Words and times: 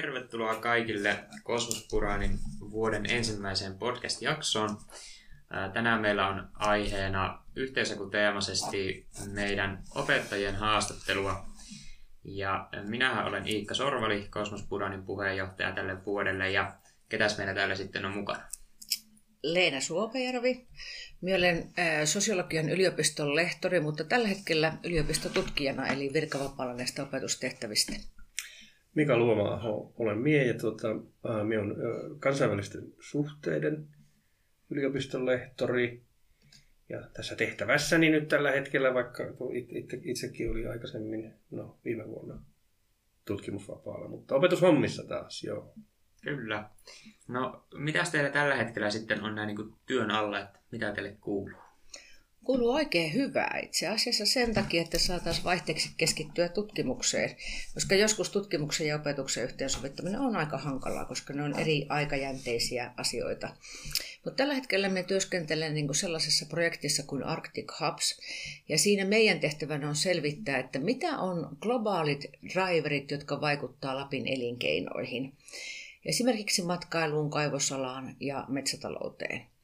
tervetuloa 0.00 0.54
kaikille 0.54 1.24
Kosmospuranin 1.42 2.38
vuoden 2.70 3.10
ensimmäiseen 3.10 3.78
podcast-jaksoon. 3.78 4.78
Tänään 5.72 6.00
meillä 6.00 6.28
on 6.28 6.48
aiheena 6.54 7.42
yhteisökuteemaisesti 7.56 9.06
meidän 9.32 9.82
opettajien 9.94 10.56
haastattelua. 10.56 11.46
Ja 12.24 12.68
minähän 12.88 13.26
olen 13.26 13.48
Iikka 13.48 13.74
Sorvali, 13.74 14.28
Kosmospuranin 14.30 15.02
puheenjohtaja 15.02 15.72
tälle 15.72 16.04
vuodelle. 16.06 16.50
Ja 16.50 16.76
ketäs 17.08 17.38
meillä 17.38 17.54
täällä 17.54 17.74
sitten 17.74 18.04
on 18.04 18.16
mukana? 18.16 18.42
Leena 19.42 19.80
Suopajärvi. 19.80 20.66
Minä 21.20 21.36
olen 21.36 21.72
sosiologian 22.04 22.68
yliopiston 22.68 23.36
lehtori, 23.36 23.80
mutta 23.80 24.04
tällä 24.04 24.28
hetkellä 24.28 24.72
yliopistotutkijana, 24.84 25.86
eli 25.86 26.12
virkavapaalla 26.12 26.74
näistä 26.74 27.02
opetustehtävistä. 27.02 27.92
Mika 28.96 29.16
luoma 29.16 29.60
olen 29.98 30.18
mie 30.18 30.46
ja 30.46 30.54
tuota, 30.54 30.88
minä 31.44 31.62
olen 31.62 31.76
kansainvälisten 32.18 32.92
suhteiden 33.00 33.88
yliopiston 34.70 35.26
lehtori. 35.26 36.02
Ja 36.88 37.08
tässä 37.12 37.36
tehtävässäni 37.36 38.10
nyt 38.10 38.28
tällä 38.28 38.50
hetkellä, 38.50 38.94
vaikka 38.94 39.24
itse, 39.50 40.00
itsekin 40.02 40.50
oli 40.50 40.66
aikaisemmin, 40.66 41.34
no 41.50 41.78
viime 41.84 42.06
vuonna 42.08 42.42
tutkimusvapaalla, 43.24 44.08
mutta 44.08 44.34
opetushommissa 44.34 45.04
taas, 45.04 45.44
joo. 45.44 45.74
Kyllä. 46.22 46.70
No, 47.28 47.66
mitä 47.74 48.04
teillä 48.12 48.30
tällä 48.30 48.54
hetkellä 48.54 48.90
sitten 48.90 49.22
on 49.22 49.34
näin 49.34 49.46
niin 49.46 49.74
työn 49.86 50.10
alla, 50.10 50.40
että 50.40 50.58
mitä 50.72 50.92
teille 50.92 51.16
kuuluu? 51.20 51.65
Kuuluu 52.46 52.70
oikein 52.70 53.14
hyvää 53.14 53.60
itse 53.62 53.88
asiassa 53.88 54.26
sen 54.26 54.54
takia, 54.54 54.82
että 54.82 54.98
saataisiin 54.98 55.44
vaihteeksi 55.44 55.90
keskittyä 55.96 56.48
tutkimukseen, 56.48 57.36
koska 57.74 57.94
joskus 57.94 58.30
tutkimuksen 58.30 58.86
ja 58.86 58.96
opetuksen 58.96 59.44
yhteensovittaminen 59.44 60.20
on 60.20 60.36
aika 60.36 60.58
hankalaa, 60.58 61.04
koska 61.04 61.32
ne 61.32 61.42
on 61.42 61.58
eri 61.58 61.86
aikajänteisiä 61.88 62.92
asioita. 62.96 63.48
Mutta 64.24 64.36
tällä 64.36 64.54
hetkellä 64.54 64.88
me 64.88 65.02
työskentelen 65.02 65.74
niin 65.74 65.86
kuin 65.86 65.96
sellaisessa 65.96 66.46
projektissa 66.46 67.02
kuin 67.02 67.24
Arctic 67.24 67.72
Hubs, 67.80 68.18
ja 68.68 68.78
siinä 68.78 69.04
meidän 69.04 69.40
tehtävänä 69.40 69.88
on 69.88 69.96
selvittää, 69.96 70.58
että 70.58 70.78
mitä 70.78 71.18
on 71.18 71.56
globaalit 71.60 72.24
driverit, 72.54 73.10
jotka 73.10 73.40
vaikuttavat 73.40 73.96
Lapin 73.96 74.26
elinkeinoihin. 74.26 75.32
Esimerkiksi 76.04 76.62
matkailuun, 76.62 77.30
kaivosalaan 77.30 78.16
ja 78.20 78.44
metsätalouteen. 78.48 79.55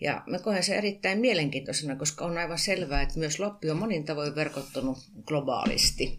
Ja 0.00 0.22
mä 0.26 0.38
koen 0.38 0.62
se 0.62 0.76
erittäin 0.76 1.18
mielenkiintoisena, 1.18 1.96
koska 1.96 2.24
on 2.24 2.38
aivan 2.38 2.58
selvää, 2.58 3.02
että 3.02 3.18
myös 3.18 3.38
Lappi 3.40 3.70
on 3.70 3.76
monin 3.76 4.04
tavoin 4.04 4.34
verkottunut 4.34 4.98
globaalisti. 5.24 6.18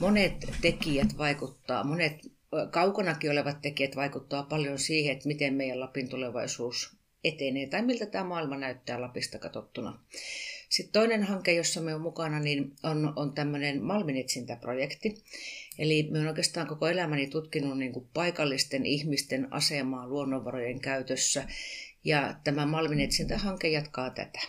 Monet 0.00 0.46
tekijät 0.62 1.18
vaikuttaa, 1.18 1.84
monet 1.84 2.20
kaukonakin 2.70 3.30
olevat 3.30 3.60
tekijät 3.62 3.96
vaikuttaa 3.96 4.42
paljon 4.42 4.78
siihen, 4.78 5.12
että 5.12 5.28
miten 5.28 5.54
meidän 5.54 5.80
Lapin 5.80 6.08
tulevaisuus 6.08 6.96
etenee 7.24 7.66
tai 7.66 7.82
miltä 7.82 8.06
tämä 8.06 8.24
maailma 8.24 8.56
näyttää 8.56 9.00
Lapista 9.00 9.38
katsottuna. 9.38 9.98
Sitten 10.68 10.92
toinen 10.92 11.22
hanke, 11.22 11.52
jossa 11.52 11.80
me 11.80 11.94
on 11.94 12.00
mukana, 12.00 12.40
niin 12.40 12.72
on, 12.82 13.12
on 13.16 13.34
tämmöinen 13.34 13.82
malminetsintäprojekti. 13.82 15.14
Eli 15.78 16.08
me 16.10 16.18
olen 16.18 16.28
oikeastaan 16.28 16.66
koko 16.66 16.88
elämäni 16.88 17.26
tutkinut 17.26 17.78
niin 17.78 17.92
kuin 17.92 18.08
paikallisten 18.14 18.86
ihmisten 18.86 19.52
asemaa 19.52 20.08
luonnonvarojen 20.08 20.80
käytössä 20.80 21.48
ja 22.06 22.34
tämä 22.44 22.66
malminetsintähanke 22.66 23.68
jatkaa 23.68 24.10
tätä. 24.10 24.40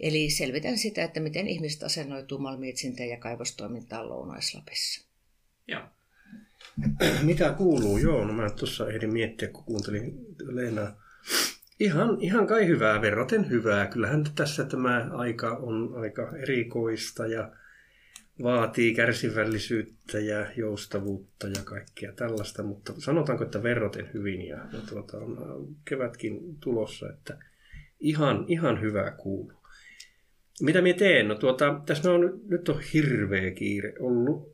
Eli 0.00 0.30
selvitän 0.30 0.78
sitä, 0.78 1.04
että 1.04 1.20
miten 1.20 1.48
ihmiset 1.48 1.82
asennoituu 1.82 2.38
malminetsintään 2.38 3.08
ja 3.08 3.16
kaivostoimintaan 3.16 4.08
Lounais-Lapissa. 4.08 5.06
Joo. 5.68 5.82
Mitä 7.22 7.52
kuuluu? 7.52 7.98
Joo, 7.98 8.24
no 8.24 8.32
mä 8.32 8.50
tuossa 8.50 8.88
ehdin 8.88 9.12
miettiä, 9.12 9.48
kun 9.48 9.64
kuuntelin 9.64 10.18
Leena. 10.40 10.94
Ihan, 11.80 12.16
ihan 12.20 12.46
kai 12.46 12.66
hyvää, 12.66 13.00
verraten 13.00 13.50
hyvää. 13.50 13.86
Kyllähän 13.86 14.24
tässä 14.34 14.64
tämä 14.64 15.08
aika 15.12 15.56
on 15.56 15.94
aika 16.00 16.36
erikoista 16.36 17.26
ja 17.26 17.50
vaatii 18.42 18.94
kärsivällisyyttä 18.94 20.18
ja 20.18 20.46
joustavuutta 20.56 21.48
ja 21.48 21.62
kaikkea 21.64 22.12
tällaista, 22.12 22.62
mutta 22.62 22.92
sanotaanko, 22.98 23.44
että 23.44 23.62
verraten 23.62 24.10
hyvin 24.14 24.48
ja, 24.48 24.56
ja 24.56 24.78
tuota, 24.88 25.18
on 25.18 25.68
kevätkin 25.84 26.56
tulossa, 26.60 27.10
että 27.10 27.38
ihan, 28.00 28.44
ihan 28.48 28.80
hyvää 28.80 29.10
kuuluu. 29.10 29.62
Mitä 30.60 30.82
minä 30.82 30.98
teen? 30.98 31.28
No 31.28 31.34
tuota, 31.34 31.80
tässä 31.86 32.12
on, 32.12 32.40
nyt 32.48 32.68
on 32.68 32.80
hirveä 32.94 33.50
kiire 33.50 33.94
ollut 34.00 34.52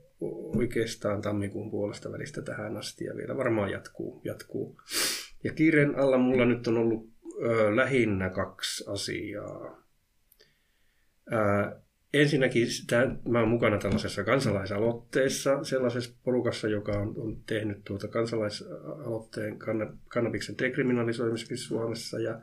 oikeastaan 0.56 1.22
tammikuun 1.22 1.70
puolesta 1.70 2.12
välistä 2.12 2.42
tähän 2.42 2.76
asti 2.76 3.04
ja 3.04 3.16
vielä 3.16 3.36
varmaan 3.36 3.70
jatkuu. 3.70 4.20
jatkuu. 4.24 4.80
Ja 5.44 5.52
kiireen 5.52 5.98
alla 5.98 6.18
mulla 6.18 6.44
nyt 6.44 6.66
on 6.66 6.76
ollut 6.76 7.10
ö, 7.42 7.76
lähinnä 7.76 8.30
kaksi 8.30 8.84
asiaa. 8.88 9.82
Ö, 11.32 11.80
ensinnäkin 12.14 12.70
sitä, 12.70 13.16
mä 13.28 13.38
olen 13.38 13.50
mukana 13.50 13.78
tällaisessa 13.78 14.24
kansalaisaloitteessa, 14.24 15.64
sellaisessa 15.64 16.16
porukassa, 16.24 16.68
joka 16.68 16.92
on, 16.92 17.14
on 17.16 17.42
tehnyt 17.46 17.84
tuota 17.84 18.08
kansalaisaloitteen 18.08 19.58
kannabiksen 20.08 20.58
dekriminalisoimiseksi 20.58 21.56
Suomessa. 21.56 22.18
Ja 22.18 22.40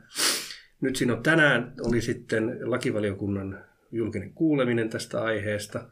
nyt 0.80 0.96
siinä 0.96 1.12
on 1.12 1.22
tänään 1.22 1.74
oli 1.84 2.00
sitten 2.00 2.70
lakivaliokunnan 2.70 3.64
julkinen 3.92 4.32
kuuleminen 4.32 4.90
tästä 4.90 5.22
aiheesta. 5.22 5.88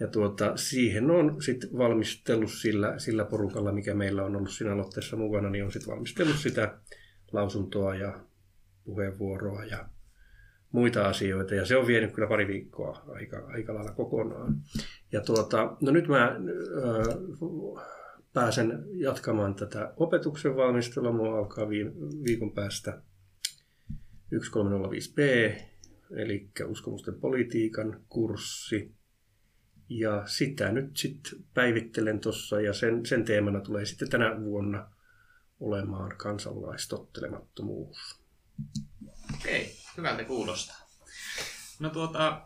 Ja 0.00 0.06
tuota, 0.06 0.56
siihen 0.56 1.10
on 1.10 1.42
sitten 1.42 1.70
valmistellut 1.78 2.50
sillä, 2.50 2.98
sillä 2.98 3.24
porukalla, 3.24 3.72
mikä 3.72 3.94
meillä 3.94 4.24
on 4.24 4.36
ollut 4.36 4.50
siinä 4.50 4.72
aloitteessa 4.72 5.16
mukana, 5.16 5.50
niin 5.50 5.64
on 5.64 5.72
sitten 5.72 5.92
valmistellut 5.92 6.36
sitä 6.36 6.78
lausuntoa 7.32 7.94
ja 7.94 8.20
puheenvuoroa 8.84 9.64
ja 9.64 9.88
muita 10.72 11.08
asioita. 11.08 11.54
Ja 11.54 11.66
se 11.66 11.76
on 11.76 11.86
vienyt 11.86 12.12
kyllä 12.12 12.28
pari 12.28 12.46
viikkoa 12.46 13.04
aika, 13.08 13.46
aika 13.46 13.74
lailla 13.74 13.92
kokonaan. 13.92 14.56
Ja 15.12 15.20
tuota, 15.20 15.76
no 15.80 15.90
nyt 15.90 16.08
mä 16.08 16.26
ö, 16.26 16.38
pääsen 18.32 18.84
jatkamaan 18.92 19.54
tätä 19.54 19.92
opetuksen 19.96 20.56
valmistelua. 20.56 21.12
Mulla 21.12 21.38
alkaa 21.38 21.68
viikon 22.24 22.52
päästä 22.52 23.02
1305B, 24.34 25.20
eli 26.16 26.50
uskomusten 26.66 27.14
politiikan 27.14 28.00
kurssi. 28.08 28.94
Ja 29.88 30.22
sitä 30.26 30.72
nyt 30.72 30.96
sitten 30.96 31.44
päivittelen 31.54 32.20
tuossa 32.20 32.60
ja 32.60 32.72
sen, 32.72 33.06
sen 33.06 33.24
teemana 33.24 33.60
tulee 33.60 33.84
sitten 33.84 34.10
tänä 34.10 34.44
vuonna 34.44 34.90
olemaan 35.60 36.16
kansalaistottelemattomuus. 36.16 38.20
Okei 39.34 39.79
hyvältä 39.96 40.24
kuulostaa. 40.24 40.76
No 41.78 41.90
tuota, 41.90 42.42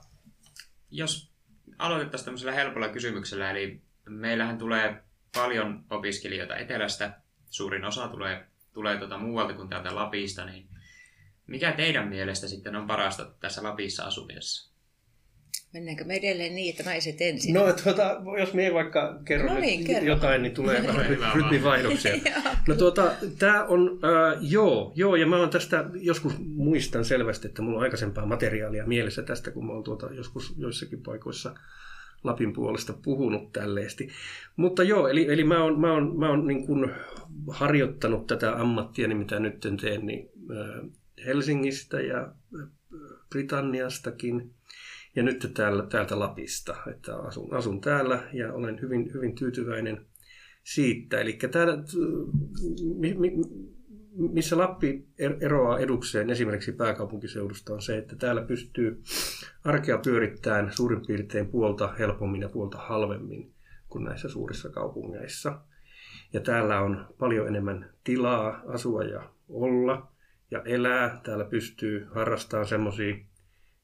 jos 0.90 1.30
aloitettaisiin 1.78 2.24
tämmöisellä 2.24 2.52
helpolla 2.52 2.88
kysymyksellä, 2.88 3.50
eli 3.50 3.82
meillähän 4.08 4.58
tulee 4.58 5.04
paljon 5.34 5.84
opiskelijoita 5.90 6.56
etelästä, 6.56 7.20
suurin 7.50 7.84
osa 7.84 8.08
tulee, 8.08 8.46
tulee 8.72 8.96
tuota 8.96 9.18
muualta 9.18 9.54
kuin 9.54 9.68
täältä 9.68 9.94
Lapista, 9.94 10.44
niin 10.44 10.68
mikä 11.46 11.72
teidän 11.72 12.08
mielestä 12.08 12.48
sitten 12.48 12.76
on 12.76 12.86
parasta 12.86 13.24
tässä 13.24 13.62
Lapissa 13.62 14.04
asumisessa? 14.04 14.73
Mennäänkö 15.74 16.04
me 16.04 16.14
edelleen 16.14 16.54
niin, 16.54 16.70
että 16.70 16.90
naiset 16.90 17.16
ensin? 17.20 17.54
No, 17.54 17.72
tuota, 17.84 18.22
jos 18.38 18.54
minä 18.54 18.74
vaikka 18.74 19.20
kerron 19.24 19.54
no 19.54 19.60
niin, 19.60 19.84
kerro. 19.84 20.08
jotain, 20.08 20.42
niin 20.42 20.54
tulee 20.54 20.80
no 20.80 20.88
vähän 20.88 21.06
rytmivaihdoksia. 21.34 22.14
no 22.68 22.74
tuota, 22.74 23.12
tämä 23.38 23.64
on, 23.64 24.00
äh, 24.04 24.38
joo, 24.40 24.92
joo, 24.94 25.16
ja 25.16 25.26
mä 25.26 25.36
oon 25.36 25.50
tästä 25.50 25.90
joskus 25.94 26.34
muistan 26.38 27.04
selvästi, 27.04 27.48
että 27.48 27.62
mulla 27.62 27.76
on 27.76 27.82
aikaisempaa 27.82 28.26
materiaalia 28.26 28.86
mielessä 28.86 29.22
tästä, 29.22 29.50
kun 29.50 29.66
mä 29.66 29.72
oon 29.72 29.84
tuota 29.84 30.08
joskus 30.12 30.54
joissakin 30.56 31.02
paikoissa 31.02 31.54
Lapin 32.24 32.52
puolesta 32.52 32.92
puhunut 33.04 33.52
tälleesti. 33.52 34.08
Mutta 34.56 34.82
joo, 34.82 35.08
eli, 35.08 35.32
eli 35.32 35.44
mä 35.44 35.64
oon, 35.64 35.80
mä 35.80 35.92
oon, 35.92 36.18
mä 36.18 36.28
oon 36.28 36.46
niin 36.46 36.66
kuin 36.66 36.90
harjoittanut 37.48 38.26
tätä 38.26 38.56
ammattia, 38.56 39.08
niin 39.08 39.18
mitä 39.18 39.40
nyt 39.40 39.60
teen, 39.80 40.06
niin 40.06 40.30
äh, 40.50 40.90
Helsingistä 41.26 42.00
ja 42.00 42.28
Britanniastakin– 43.30 44.50
ja 45.16 45.22
nyt 45.22 45.50
täällä, 45.54 45.86
täältä 45.86 46.18
Lapista, 46.18 46.76
että 46.90 47.16
asun, 47.16 47.54
asun 47.54 47.80
täällä 47.80 48.22
ja 48.32 48.52
olen 48.52 48.80
hyvin, 48.80 49.10
hyvin 49.14 49.34
tyytyväinen 49.34 50.06
siitä. 50.62 51.20
Eli 51.20 51.38
täällä, 51.50 51.78
mi, 52.94 53.14
mi, 53.14 53.32
missä 54.16 54.58
Lappi 54.58 55.08
er, 55.18 55.36
eroaa 55.40 55.78
edukseen 55.78 56.30
esimerkiksi 56.30 56.72
pääkaupunkiseudusta 56.72 57.74
on 57.74 57.82
se, 57.82 57.98
että 57.98 58.16
täällä 58.16 58.42
pystyy 58.42 59.02
arkea 59.64 59.98
pyörittämään 59.98 60.72
suurin 60.72 61.06
piirtein 61.06 61.46
puolta 61.46 61.94
helpommin 61.98 62.42
ja 62.42 62.48
puolta 62.48 62.78
halvemmin 62.78 63.52
kuin 63.88 64.04
näissä 64.04 64.28
suurissa 64.28 64.68
kaupungeissa. 64.68 65.60
Ja 66.32 66.40
täällä 66.40 66.80
on 66.80 67.06
paljon 67.18 67.48
enemmän 67.48 67.90
tilaa 68.04 68.62
asua 68.66 69.04
ja 69.04 69.30
olla 69.48 70.12
ja 70.50 70.62
elää. 70.62 71.20
Täällä 71.22 71.44
pystyy 71.44 72.06
harrastamaan 72.14 72.66
semmoisia 72.66 73.14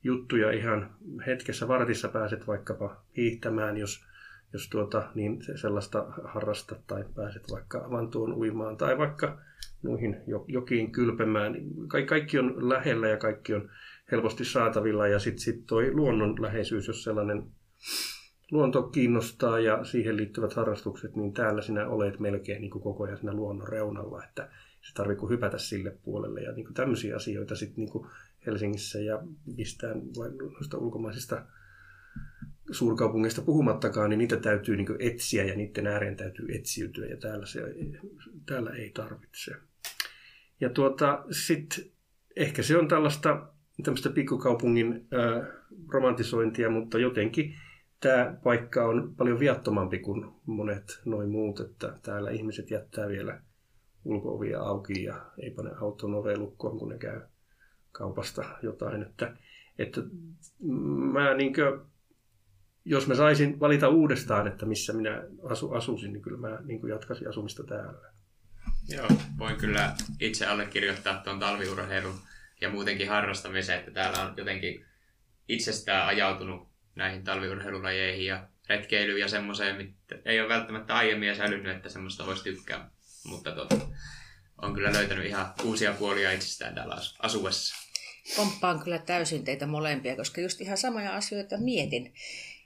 juttuja 0.05 0.51
ihan 0.51 0.91
hetkessä 1.27 1.69
vartissa 1.69 2.09
pääset 2.09 2.47
vaikkapa 2.47 3.03
hiihtämään, 3.17 3.77
jos 3.77 4.11
jos 4.53 4.69
tuota, 4.69 5.11
niin 5.15 5.43
se 5.43 5.57
sellaista 5.57 6.07
harrasta 6.25 6.77
tai 6.87 7.05
pääset 7.15 7.43
vaikka 7.51 7.85
avantoon 7.85 8.35
uimaan 8.35 8.77
tai 8.77 8.99
vaikka 8.99 9.39
noihin 9.83 10.17
jokiin 10.47 10.93
kylpemään. 10.93 11.55
Ka- 11.89 12.07
kaikki 12.07 12.39
on 12.39 12.69
lähellä 12.69 13.09
ja 13.09 13.17
kaikki 13.17 13.55
on 13.55 13.71
helposti 14.11 14.45
saatavilla 14.45 15.07
ja 15.07 15.19
sitten 15.19 15.41
sit 15.41 15.67
toi 15.67 15.93
luonnonläheisyys, 15.93 16.87
jos 16.87 17.05
sellainen 17.05 17.43
luonto 18.51 18.83
kiinnostaa 18.83 19.61
ja 19.61 19.85
siihen 19.85 20.17
liittyvät 20.17 20.53
harrastukset, 20.53 21.17
niin 21.17 21.33
täällä 21.33 21.63
sinä 21.63 21.89
olet 21.89 22.21
melkein 22.21 22.61
niin 22.61 22.71
kuin 22.71 22.83
koko 22.83 23.05
ajan 23.05 23.17
siinä 23.17 23.33
luonnon 23.33 23.69
reunalla, 23.69 24.25
että 24.25 24.49
se 24.81 24.95
tarvitsee 24.95 25.29
hypätä 25.29 25.59
sille 25.59 25.97
puolelle 26.05 26.41
ja 26.41 26.53
niin 26.53 26.65
kuin 26.65 26.75
tämmöisiä 26.75 27.17
asioita 27.17 27.57
sitten 27.57 27.85
niin 27.85 28.07
Helsingissä 28.47 28.99
ja 28.99 29.23
mistään 29.57 30.03
noista 30.53 30.79
ulkomaisista 30.79 31.47
suurkaupungeista 32.71 33.43
puhumattakaan, 33.43 34.11
niin 34.11 34.19
niitä 34.19 34.37
täytyy 34.37 34.77
niin 34.77 34.97
etsiä 34.99 35.45
ja 35.45 35.57
niiden 35.57 35.87
ääreen 35.87 36.17
täytyy 36.17 36.47
etsiytyä 36.55 37.07
ja 37.07 37.17
täällä, 37.17 37.47
se, 37.47 37.61
täällä 38.47 38.71
ei 38.71 38.91
tarvitse. 38.91 39.55
Ja 40.61 40.71
tuota, 40.71 41.25
sitten 41.31 41.85
ehkä 42.37 42.63
se 42.63 42.79
on 42.79 42.89
tällaista 42.89 43.49
tämmöistä 43.83 44.11
pikkukaupungin 44.11 45.09
äh, 45.15 45.49
romantisointia, 45.89 46.71
mutta 46.71 46.99
jotenkin 46.99 47.55
tämä 48.01 48.35
paikka 48.45 48.85
on 48.85 49.15
paljon 49.17 49.41
viattomampi 49.41 49.99
kuin 49.99 50.27
monet 50.47 51.01
noin 51.05 51.29
muut, 51.31 51.61
että 51.61 51.99
täällä 52.03 52.31
ihmiset 52.31 52.71
jättää 52.71 53.09
vielä 53.09 53.41
ulkoovia 54.05 54.61
auki 54.61 55.05
ja 55.05 55.27
ei 55.39 55.51
pane 55.51 55.71
auton 55.81 56.15
ovelukkoon, 56.15 56.79
kun 56.79 56.89
ne 56.89 56.99
käy 56.99 57.21
kaupasta 57.93 58.45
jotain. 58.63 59.03
Että, 59.03 59.37
että 59.79 60.01
mä 61.13 61.35
niin 61.35 61.55
kuin, 61.55 61.91
jos 62.85 63.07
mä 63.07 63.15
saisin 63.15 63.61
valita 63.61 63.89
uudestaan, 63.89 64.47
että 64.47 64.67
missä 64.67 64.93
minä 64.93 65.23
asu, 65.51 65.73
asusin, 65.73 66.13
niin 66.13 66.23
kyllä 66.23 66.39
mä 66.39 66.59
niin 66.65 66.89
jatkaisin 66.89 67.29
asumista 67.29 67.65
täällä. 67.65 68.13
Joo, 68.89 69.09
voin 69.39 69.57
kyllä 69.57 69.95
itse 70.21 70.47
allekirjoittaa 70.47 71.23
tuon 71.25 71.39
talviurheilun 71.39 72.15
ja 72.61 72.71
muutenkin 72.71 73.09
harrastamisen, 73.09 73.79
että 73.79 73.91
täällä 73.91 74.23
on 74.23 74.35
jotenkin 74.37 74.85
itsestään 75.49 76.07
ajautunut 76.07 76.69
näihin 76.95 77.25
talviurheilulajeihin 77.25 78.27
ja 78.27 78.49
retkeilyyn 78.69 79.21
ja 79.21 79.29
semmoiseen, 79.29 79.77
mitä 79.77 80.23
ei 80.25 80.41
ole 80.41 80.49
välttämättä 80.49 80.95
aiemmin 80.95 81.37
säilynyt, 81.37 81.77
että 81.77 81.89
semmoista 81.89 82.27
voisi 82.27 82.45
tykkää. 82.45 82.91
Mutta 83.27 83.53
tota, 83.53 83.77
on 84.63 84.75
kyllä 84.75 84.93
löytänyt 84.93 85.27
ihan 85.27 85.53
uusia 85.65 85.93
puolia 85.93 86.33
itsestään 86.33 86.75
täällä 86.75 86.97
asuessa. 87.19 87.75
Komppaan 88.37 88.81
kyllä 88.81 88.99
täysin 88.99 89.45
teitä 89.45 89.67
molempia, 89.67 90.17
koska 90.17 90.41
just 90.41 90.61
ihan 90.61 90.79
samoja 90.79 91.15
asioita 91.15 91.57
mietin. 91.59 92.15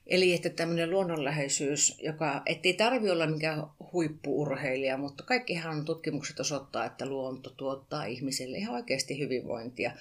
Eli 0.06 0.32
että 0.34 0.50
tämmöinen 0.50 0.90
luonnonläheisyys, 0.90 1.98
joka 2.02 2.42
ettei 2.46 2.74
tarvi 2.74 3.10
olla 3.10 3.26
mikään 3.26 3.62
huippuurheilija, 3.92 4.96
mutta 4.96 5.24
kaikkihan 5.24 5.84
tutkimukset 5.84 6.40
osoittaa, 6.40 6.84
että 6.84 7.06
luonto 7.06 7.50
tuottaa 7.50 8.04
ihmiselle 8.04 8.58
ihan 8.58 8.74
oikeasti 8.74 9.18
hyvinvointia. 9.18 9.92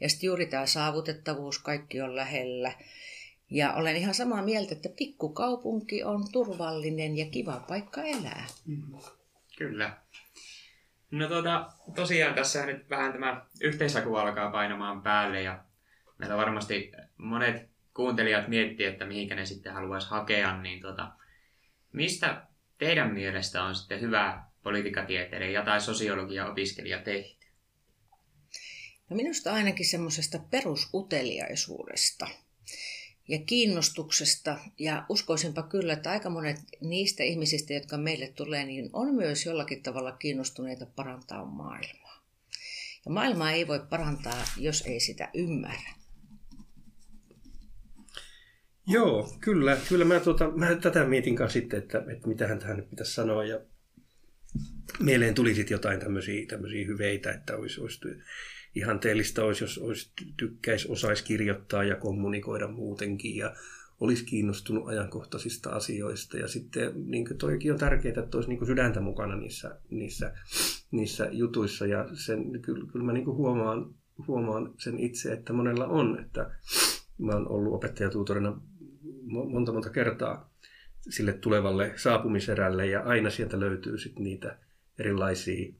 Ja 0.00 0.08
sitten 0.08 0.26
juuri 0.26 0.46
tämä 0.46 0.66
saavutettavuus, 0.66 1.58
kaikki 1.58 2.00
on 2.00 2.16
lähellä. 2.16 2.72
Ja 3.50 3.74
olen 3.74 3.96
ihan 3.96 4.14
samaa 4.14 4.42
mieltä, 4.42 4.74
että 4.74 4.88
pikkukaupunki 4.88 6.02
on 6.02 6.24
turvallinen 6.32 7.16
ja 7.16 7.26
kiva 7.26 7.64
paikka 7.68 8.02
elää. 8.02 8.46
Mm. 8.66 8.82
Kyllä. 9.58 9.96
No 11.14 11.28
tuota, 11.28 11.72
tosiaan 11.94 12.34
tässä 12.34 12.66
nyt 12.66 12.90
vähän 12.90 13.12
tämä 13.12 13.46
yhteishaku 13.60 14.16
alkaa 14.16 14.50
painamaan 14.50 15.02
päälle 15.02 15.42
ja 15.42 15.64
meillä 16.18 16.36
varmasti 16.36 16.92
monet 17.16 17.70
kuuntelijat 17.94 18.48
miettii, 18.48 18.86
että 18.86 19.04
mihinkä 19.04 19.34
ne 19.34 19.46
sitten 19.46 19.72
haluaisi 19.72 20.10
hakea, 20.10 20.60
niin 20.62 20.80
tuota, 20.80 21.12
mistä 21.92 22.46
teidän 22.78 23.14
mielestä 23.14 23.62
on 23.62 23.74
sitten 23.74 24.00
hyvä 24.00 24.44
politiikatieteiden 24.62 25.52
ja 25.52 25.64
tai 25.64 25.80
sosiologia 25.80 26.46
opiskelija 26.46 26.98
tehty? 26.98 27.46
No 29.10 29.16
minusta 29.16 29.52
ainakin 29.52 29.86
semmoisesta 29.86 30.38
perusuteliaisuudesta 30.50 32.28
ja 33.28 33.38
kiinnostuksesta. 33.38 34.58
Ja 34.78 35.06
uskoisinpa 35.08 35.62
kyllä, 35.62 35.92
että 35.92 36.10
aika 36.10 36.30
monet 36.30 36.56
niistä 36.80 37.22
ihmisistä, 37.22 37.74
jotka 37.74 37.96
meille 37.96 38.28
tulee, 38.28 38.64
niin 38.64 38.90
on 38.92 39.14
myös 39.14 39.46
jollakin 39.46 39.82
tavalla 39.82 40.12
kiinnostuneita 40.12 40.86
parantaa 40.86 41.44
maailmaa. 41.44 42.24
Ja 43.04 43.10
maailmaa 43.10 43.50
ei 43.50 43.68
voi 43.68 43.80
parantaa, 43.90 44.44
jos 44.56 44.82
ei 44.82 45.00
sitä 45.00 45.30
ymmärrä. 45.34 45.94
Joo, 48.86 49.36
kyllä. 49.40 49.78
Kyllä 49.88 50.04
mä, 50.04 50.20
tuota, 50.20 50.50
mä 50.50 50.74
tätä 50.74 51.04
mietin 51.04 51.36
kanssa 51.36 51.52
sitten, 51.52 51.78
että, 51.78 52.04
että 52.12 52.28
mitähän 52.28 52.58
tähän 52.58 52.76
nyt 52.76 52.90
pitäisi 52.90 53.12
sanoa. 53.12 53.44
Ja 53.44 53.60
mieleen 55.00 55.34
tuli 55.34 55.54
sitten 55.54 55.74
jotain 55.74 56.00
tämmöisiä, 56.00 56.46
tämmöisiä 56.46 56.86
hyveitä, 56.86 57.32
että 57.32 57.56
olisi, 57.56 57.80
olisi 57.80 58.00
ihanteellista 58.74 59.44
olisi, 59.44 59.64
jos 59.64 59.78
olisi, 59.78 60.10
tykkäisi, 60.36 60.88
osaisi 60.88 61.24
kirjoittaa 61.24 61.84
ja 61.84 61.96
kommunikoida 61.96 62.68
muutenkin 62.68 63.36
ja 63.36 63.54
olisi 64.00 64.24
kiinnostunut 64.24 64.88
ajankohtaisista 64.88 65.70
asioista. 65.70 66.38
Ja 66.38 66.48
sitten 66.48 66.92
niin 67.10 67.38
toikin 67.38 67.72
on 67.72 67.78
tärkeää, 67.78 68.22
että 68.22 68.36
olisi 68.36 68.50
niin 68.50 68.66
sydäntä 68.66 69.00
mukana 69.00 69.36
niissä, 69.36 69.78
niissä, 69.90 70.34
niissä 70.90 71.28
jutuissa. 71.32 71.86
Ja 71.86 72.08
sen, 72.12 72.60
kyllä, 72.62 72.86
kyllä 72.92 73.04
mä 73.04 73.12
niin 73.12 73.26
huomaan, 73.26 73.94
huomaan 74.26 74.74
sen 74.78 74.98
itse, 74.98 75.32
että 75.32 75.52
monella 75.52 75.86
on. 75.86 76.20
Että 76.20 76.50
mä 77.18 77.32
oon 77.32 77.48
ollut 77.48 77.74
opettajatuutorina 77.74 78.60
monta 79.26 79.72
monta 79.72 79.90
kertaa 79.90 80.50
sille 81.10 81.32
tulevalle 81.32 81.92
saapumiserälle 81.96 82.86
ja 82.86 83.00
aina 83.00 83.30
sieltä 83.30 83.60
löytyy 83.60 83.98
sitten 83.98 84.24
niitä 84.24 84.58
erilaisia 84.98 85.72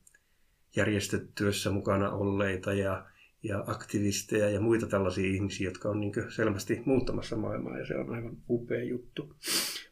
järjestötyössä 0.77 1.71
mukana 1.71 2.11
olleita 2.11 2.73
ja, 2.73 3.07
ja 3.43 3.65
aktivisteja 3.67 4.51
ja 4.51 4.61
muita 4.61 4.87
tällaisia 4.87 5.27
ihmisiä, 5.27 5.69
jotka 5.69 5.89
on 5.89 6.01
niin 6.01 6.13
selvästi 6.29 6.83
muuttamassa 6.85 7.37
maailmaa 7.37 7.79
ja 7.79 7.87
se 7.87 7.97
on 7.97 8.15
aivan 8.15 8.37
upea 8.49 8.85
juttu. 8.85 9.35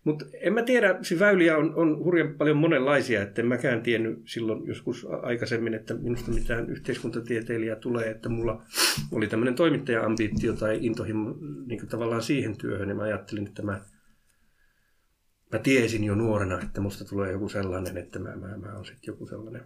Mutta 0.04 0.24
en 0.40 0.52
mä 0.52 0.62
tiedä, 0.62 0.98
se 1.02 1.18
väyliä 1.18 1.56
on, 1.56 1.74
on 1.74 2.04
hurjan 2.04 2.34
paljon 2.34 2.56
monenlaisia, 2.56 3.22
että 3.22 3.42
en 3.42 3.48
mäkään 3.48 3.82
tiennyt 3.82 4.22
silloin 4.24 4.66
joskus 4.66 5.06
aikaisemmin, 5.22 5.74
että 5.74 5.94
minusta 5.94 6.30
mitään 6.30 6.70
yhteiskuntatieteilijää 6.70 7.76
tulee, 7.76 8.10
että 8.10 8.28
mulla 8.28 8.62
oli 9.12 9.26
tämmöinen 9.26 9.54
toimittaja-ambitio 9.54 10.52
tai 10.52 10.78
intohimo 10.80 11.34
niin 11.66 11.88
tavallaan 11.88 12.22
siihen 12.22 12.56
työhön 12.56 12.88
ja 12.88 12.94
mä 12.94 13.02
ajattelin, 13.02 13.46
että 13.46 13.62
mä 13.62 13.80
mä 15.52 15.58
tiesin 15.58 16.04
jo 16.04 16.14
nuorena, 16.14 16.60
että 16.60 16.80
musta 16.80 17.04
tulee 17.04 17.32
joku 17.32 17.48
sellainen, 17.48 17.96
että 17.96 18.18
mä, 18.18 18.36
mä, 18.36 18.56
mä 18.56 18.74
oon 18.74 18.84
sitten 18.84 19.12
joku 19.12 19.26
sellainen 19.26 19.64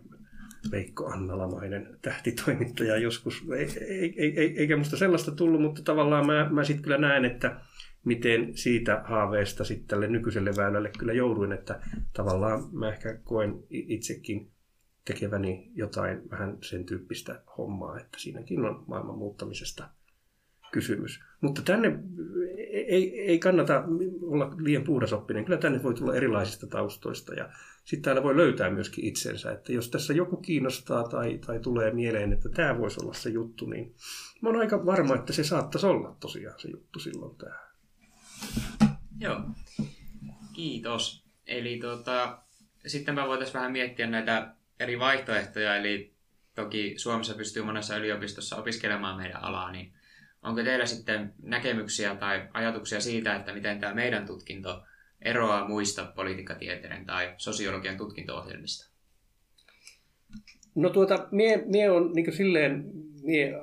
Veikko 0.71 1.07
Annalamainen 1.07 1.99
tähtitoimittaja 2.03 2.97
joskus. 2.97 3.45
Ei, 3.57 3.69
ei, 4.17 4.41
ei, 4.41 4.59
eikä 4.59 4.77
musta 4.77 4.97
sellaista 4.97 5.33
tullut, 5.33 5.63
mutta 5.63 5.83
tavallaan 5.83 6.27
mä, 6.27 6.49
mä 6.51 6.65
sitten 6.65 6.83
kyllä 6.83 6.99
näen, 6.99 7.25
että 7.25 7.61
miten 8.05 8.57
siitä 8.57 9.03
haaveesta 9.05 9.65
sitten 9.65 9.89
tälle 9.89 10.09
nykyiselle 10.09 10.51
väylälle 10.57 10.91
kyllä 10.99 11.13
jouduin, 11.13 11.53
että 11.53 11.81
tavallaan 12.13 12.69
mä 12.73 12.89
ehkä 12.89 13.19
koen 13.25 13.55
itsekin 13.71 14.51
tekeväni 15.05 15.71
jotain 15.75 16.31
vähän 16.31 16.59
sen 16.63 16.85
tyyppistä 16.85 17.43
hommaa, 17.59 18.01
että 18.01 18.19
siinäkin 18.21 18.65
on 18.65 18.85
maailman 18.87 19.19
muuttamisesta 19.19 19.89
kysymys. 20.73 21.21
Mutta 21.41 21.63
tänne 21.63 21.99
ei, 22.89 23.21
ei 23.21 23.39
kannata 23.39 23.85
olla 24.23 24.55
liian 24.59 24.85
puhdasoppinen. 24.85 25.45
Kyllä 25.45 25.59
tänne 25.59 25.83
voi 25.83 25.95
tulla 25.95 26.15
erilaisista 26.15 26.67
taustoista 26.67 27.35
ja 27.35 27.49
sitten 27.85 28.03
täällä 28.03 28.23
voi 28.23 28.37
löytää 28.37 28.71
myöskin 28.71 29.05
itsensä. 29.05 29.53
Että 29.53 29.73
jos 29.73 29.91
tässä 29.91 30.13
joku 30.13 30.37
kiinnostaa 30.37 31.09
tai, 31.09 31.39
tai 31.47 31.61
tulee 31.61 31.91
mieleen, 31.91 32.33
että 32.33 32.49
tämä 32.49 32.79
voisi 32.79 33.01
olla 33.03 33.15
se 33.15 33.31
juttu, 33.31 33.67
niin 33.67 33.95
mä 34.41 34.49
oon 34.49 34.61
aika 34.61 34.87
varma, 34.87 35.15
että 35.15 35.33
se 35.33 35.45
saattaisi 35.45 35.87
olla 35.87 36.17
tosiaan 36.21 36.61
se 36.61 36.69
juttu 36.71 36.99
silloin 36.99 37.37
tämä. 37.37 37.57
Joo, 39.19 39.41
kiitos. 40.53 41.27
Eli 41.47 41.79
tota, 41.79 42.39
sitten 42.87 43.15
mä 43.15 43.27
voitaisiin 43.27 43.55
vähän 43.55 43.73
miettiä 43.73 44.07
näitä 44.07 44.55
eri 44.81 44.99
vaihtoehtoja, 44.99 45.77
eli 45.77 46.15
toki 46.55 46.95
Suomessa 46.97 47.35
pystyy 47.35 47.63
monessa 47.63 47.97
yliopistossa 47.97 48.57
opiskelemaan 48.57 49.17
meidän 49.17 49.45
alaa, 49.45 49.73
niin 49.73 49.96
onko 50.47 50.63
teillä 50.63 50.87
sitten 50.87 51.33
näkemyksiä 51.43 52.15
tai 52.15 52.49
ajatuksia 52.53 53.01
siitä, 53.01 53.37
että 53.37 53.53
miten 53.53 53.81
tämä 53.81 53.95
meidän 53.95 54.27
tutkinto 54.27 54.83
eroaa 55.23 55.69
muista 55.69 56.13
politiikkatieteiden 56.17 57.07
tai 57.07 57.35
sosiologian 57.37 57.97
tutkinto-ohjelmista? 57.97 58.91
No 60.75 60.91
tuota, 60.91 61.29
mie, 61.31 61.65
mie 61.67 61.91
on 61.91 62.13
niin 62.13 62.33
silleen, 62.33 62.85
mie 63.23 63.55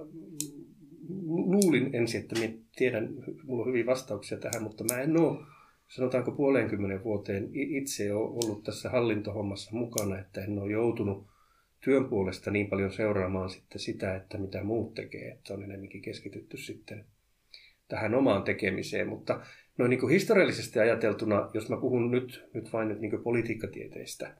luulin 1.27 1.89
ensin, 1.95 2.21
että 2.21 2.39
mie 2.39 2.53
tiedän, 2.75 3.09
mulla 3.43 3.61
on 3.61 3.67
hyviä 3.67 3.85
vastauksia 3.85 4.37
tähän, 4.37 4.63
mutta 4.63 4.83
mä 4.83 5.01
en 5.01 5.17
ole, 5.17 5.45
sanotaanko 5.87 6.31
puolenkymmenen 6.31 7.03
vuoteen 7.03 7.49
itse 7.53 8.13
ole 8.13 8.29
ollut 8.29 8.63
tässä 8.63 8.89
hallintohommassa 8.89 9.71
mukana, 9.73 10.19
että 10.19 10.43
en 10.43 10.59
ole 10.59 10.71
joutunut 10.71 11.32
työn 11.83 12.05
puolesta 12.05 12.51
niin 12.51 12.67
paljon 12.67 12.91
seuraamaan 12.91 13.49
sitten 13.49 13.79
sitä, 13.79 14.15
että 14.15 14.37
mitä 14.37 14.63
muut 14.63 14.93
tekee, 14.93 15.27
että 15.31 15.53
on 15.53 15.63
enemmänkin 15.63 16.01
keskitytty 16.01 16.57
sitten 16.57 17.05
tähän 17.87 18.15
omaan 18.15 18.43
tekemiseen, 18.43 19.07
mutta 19.07 19.41
No 19.77 19.87
niin 19.87 19.99
kuin 19.99 20.11
historiallisesti 20.11 20.79
ajateltuna, 20.79 21.49
jos 21.53 21.69
mä 21.69 21.77
puhun 21.77 22.11
nyt, 22.11 22.49
nyt 22.53 22.73
vain 22.73 22.87
nyt 22.87 22.99
niin 22.99 23.09
kuin 23.09 23.23
politiikkatieteistä, 23.23 24.35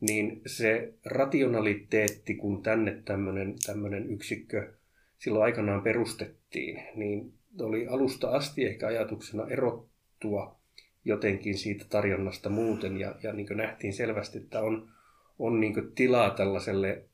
niin 0.00 0.40
se 0.46 0.94
rationaliteetti, 1.04 2.34
kun 2.34 2.62
tänne 2.62 3.02
tämmöinen, 3.04 3.54
tämmöinen 3.66 4.10
yksikkö 4.10 4.72
silloin 5.18 5.44
aikanaan 5.44 5.82
perustettiin, 5.82 6.82
niin 6.94 7.32
oli 7.60 7.86
alusta 7.86 8.30
asti 8.30 8.64
ehkä 8.64 8.86
ajatuksena 8.86 9.46
erottua 9.48 10.58
jotenkin 11.04 11.58
siitä 11.58 11.84
tarjonnasta 11.88 12.48
muuten. 12.48 12.96
Ja, 12.96 13.14
ja 13.22 13.32
niin 13.32 13.46
nähtiin 13.50 13.92
selvästi, 13.92 14.38
että 14.38 14.60
on, 14.60 14.90
on 15.38 15.60
niin 15.60 15.74
tilaa 15.94 16.30
tällaiselle 16.30 17.04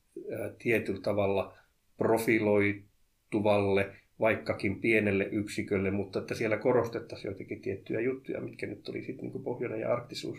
tietyllä 0.59 1.01
tavalla 1.01 1.57
profiloituvalle, 1.97 3.95
vaikkakin 4.19 4.81
pienelle 4.81 5.23
yksikölle, 5.31 5.91
mutta 5.91 6.19
että 6.19 6.35
siellä 6.35 6.57
korostettaisiin 6.57 7.31
jotenkin 7.31 7.61
tiettyjä 7.61 7.99
juttuja, 7.99 8.41
mitkä 8.41 8.67
nyt 8.67 8.89
oli 8.89 9.03
sitten 9.03 9.29
niin 9.29 9.43
pohjoinen 9.43 9.79
ja 9.79 9.93
arktisuus 9.93 10.37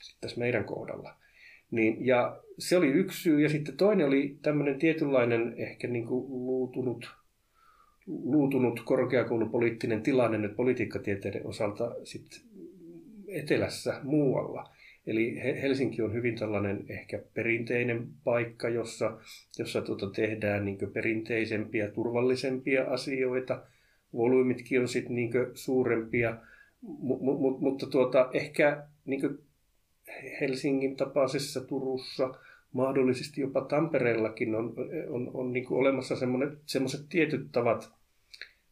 sitten 0.00 0.20
tässä 0.20 0.38
meidän 0.38 0.64
kohdalla. 0.64 1.14
Niin, 1.70 2.06
ja 2.06 2.40
se 2.58 2.76
oli 2.76 2.86
yksi 2.86 3.22
syy, 3.22 3.40
ja 3.40 3.48
sitten 3.48 3.76
toinen 3.76 4.06
oli 4.06 4.38
tämmöinen 4.42 4.78
tietynlainen 4.78 5.54
ehkä 5.56 5.88
niin 5.88 6.06
kuin 6.06 6.46
luutunut, 6.46 7.10
luutunut 8.06 8.80
korkeakoulupoliittinen 8.84 10.02
tilanne 10.02 10.38
nyt 10.38 10.56
politiikkatieteiden 10.56 11.46
osalta 11.46 11.94
sitten 12.04 12.40
etelässä 13.28 14.00
muualla. 14.02 14.70
Eli 15.08 15.42
Helsinki 15.42 16.02
on 16.02 16.12
hyvin 16.12 16.38
tällainen 16.38 16.84
ehkä 16.88 17.22
perinteinen 17.34 18.08
paikka, 18.24 18.68
jossa, 18.68 19.18
jossa 19.58 19.82
tuota 19.82 20.10
tehdään 20.10 20.64
niin 20.64 20.78
perinteisempiä, 20.92 21.88
turvallisempia 21.90 22.84
asioita. 22.84 23.62
Volyymitkin 24.14 24.80
on 24.80 24.88
sitten 24.88 25.14
niin 25.14 25.30
suurempia, 25.54 26.36
m- 26.82 27.12
m- 27.12 27.60
mutta 27.60 27.86
tuota, 27.86 28.30
ehkä 28.32 28.86
niin 29.04 29.38
Helsingin 30.40 30.96
tapaisessa 30.96 31.60
Turussa, 31.60 32.34
mahdollisesti 32.72 33.40
jopa 33.40 33.60
Tampereellakin 33.60 34.54
on, 34.54 34.74
on, 35.08 35.30
on 35.34 35.52
niin 35.52 35.66
olemassa 35.70 36.14
semmoiset 36.66 37.00
tietyt 37.08 37.52
tavat 37.52 37.92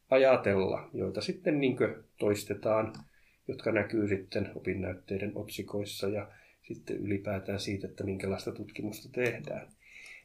ajatella, 0.09 0.89
joita 0.93 1.21
sitten 1.21 1.59
niin 1.59 1.77
toistetaan– 2.17 2.93
jotka 3.47 3.71
näkyy 3.71 4.07
sitten 4.07 4.49
opinnäytteiden 4.55 5.31
otsikoissa 5.35 6.07
ja 6.07 6.31
sitten 6.63 6.97
ylipäätään 6.97 7.59
siitä, 7.59 7.87
että 7.87 8.03
minkälaista 8.03 8.51
tutkimusta 8.51 9.09
tehdään. 9.11 9.67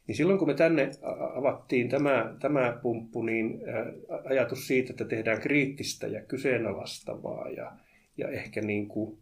Niin 0.07 0.15
silloin 0.15 0.39
kun 0.39 0.47
me 0.47 0.53
tänne 0.53 0.91
avattiin 1.33 1.89
tämä, 1.89 2.35
tämä 2.39 2.79
pumppu, 2.81 3.23
niin 3.23 3.61
ajatus 4.29 4.67
siitä, 4.67 4.93
että 4.93 5.05
tehdään 5.05 5.41
kriittistä 5.41 6.07
ja 6.07 6.21
kyseenalaistavaa 6.21 7.49
ja, 7.49 7.71
ja 8.17 8.29
ehkä 8.29 8.61
niin 8.61 8.87
kuin, 8.87 9.17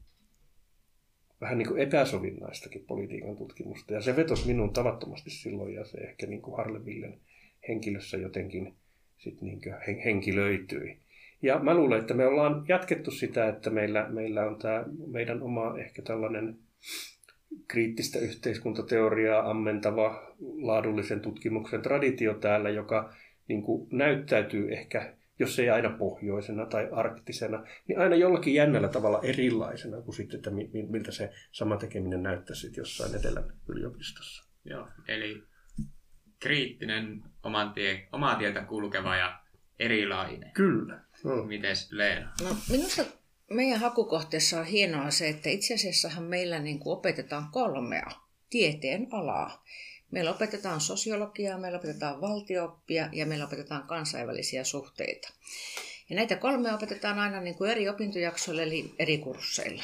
vähän 1.42 1.58
niin 1.58 1.68
kuin 1.68 1.82
epäsovinnaistakin 1.82 2.86
politiikan 2.88 3.38
tutkimusta. 3.38 3.94
Ja 3.94 4.02
se 4.02 4.16
vetosi 4.16 4.48
minun 4.48 4.74
tavattomasti 4.74 5.30
silloin 5.30 5.74
ja 5.74 5.86
se 5.86 5.98
ehkä 5.98 6.28
niin 6.28 6.42
kuin 6.42 6.58
Harlevillen 6.58 7.20
henkilössä 7.68 8.18
jotenkin 8.18 8.74
sit 9.18 9.42
niin 9.42 9.62
kuin 9.62 9.76
henkilöityi. 10.06 10.98
Ja 11.42 11.60
mä 11.60 11.74
luulen, 11.74 12.00
että 12.00 12.14
me 12.14 12.26
ollaan 12.26 12.66
jatkettu 12.68 13.12
sitä, 13.12 13.48
että 13.48 13.70
meillä, 13.70 14.08
meillä 14.10 14.46
on 14.46 14.60
tämä 14.60 14.86
meidän 15.08 15.42
oma 15.42 15.78
ehkä 15.78 16.02
tällainen 16.02 16.58
kriittistä 17.68 18.20
yhteiskuntateoriaa 18.20 19.50
ammentava 19.50 20.36
laadullisen 20.62 21.22
tutkimuksen 21.22 21.82
traditio 21.82 22.34
täällä, 22.34 22.70
joka 22.70 23.14
niin 23.48 23.64
kuin 23.64 23.88
näyttäytyy 23.92 24.74
ehkä, 24.74 25.16
jos 25.40 25.60
ei 25.60 25.70
aina 25.70 25.90
pohjoisena 25.90 26.66
tai 26.66 26.90
arktisena, 26.92 27.64
niin 27.88 28.00
aina 28.00 28.16
jollakin 28.16 28.54
jännällä 28.54 28.88
tavalla 28.88 29.20
erilaisena 29.24 30.02
kuin 30.02 30.16
sitten, 30.16 30.38
että 30.38 30.52
miltä 30.90 31.12
se 31.12 31.32
sama 31.52 31.78
tekeminen 31.78 32.24
näyttäisi 32.24 32.72
jossain 32.78 33.16
Etelän 33.16 33.54
yliopistossa. 33.70 34.52
Joo, 34.66 34.88
eli 35.08 35.44
kriittinen 36.40 37.24
oman 37.44 37.74
tie, 37.74 38.08
omaa 38.12 38.36
tietä 38.36 38.62
kulkeva 38.62 39.16
ja 39.16 39.40
erilainen. 39.80 40.52
Kyllä. 40.54 41.00
No. 41.24 41.44
Mites 41.44 41.92
Leena? 41.92 42.32
No, 42.42 42.56
minusta 42.70 43.06
meidän 43.50 43.80
hakukohteessa 43.80 44.60
on 44.60 44.66
hienoa 44.66 45.12
se, 45.12 45.30
että 45.30 45.50
itse 45.50 45.74
asiassahan 45.74 46.24
meillä 46.24 46.60
niin 46.60 46.80
kuin 46.80 46.98
opetetaan 46.98 47.50
kolmea 47.52 48.12
tieteen 48.50 49.08
alaa. 49.12 49.64
Meillä 50.12 50.32
opetetaan 50.32 50.82
sosiologiaa, 50.82 51.58
meillä 51.58 51.78
opetetaan 51.78 52.22
valtiooppia 52.22 53.10
ja 53.12 53.26
meillä 53.26 53.46
opetetaan 53.46 53.88
kansainvälisiä 53.88 54.64
suhteita. 54.64 55.34
Ja 56.10 56.16
näitä 56.16 56.36
kolmea 56.36 56.76
opetetaan 56.76 57.20
aina 57.20 57.42
niin 57.42 57.56
kuin 57.56 57.72
eri 57.72 57.90
opintojaksoilla 57.90 58.62
eli 58.62 58.94
eri 59.00 59.18
kursseilla. 59.18 59.84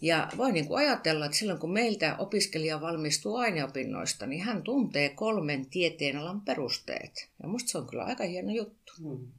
Ja 0.00 0.28
voi 0.36 0.52
niin 0.52 0.66
kuin 0.66 0.78
ajatella, 0.78 1.26
että 1.26 1.38
silloin 1.38 1.58
kun 1.58 1.72
meiltä 1.72 2.16
opiskelija 2.18 2.80
valmistuu 2.80 3.36
aineopinnoista, 3.36 4.26
niin 4.26 4.42
hän 4.42 4.62
tuntee 4.62 5.08
kolmen 5.08 5.66
tieteenalan 5.70 6.40
perusteet. 6.40 7.28
Ja 7.42 7.48
musta 7.48 7.70
se 7.70 7.78
on 7.78 7.86
kyllä 7.86 8.04
aika 8.04 8.24
hieno 8.24 8.52
juttu. 8.52 8.92
Mm 8.98 9.32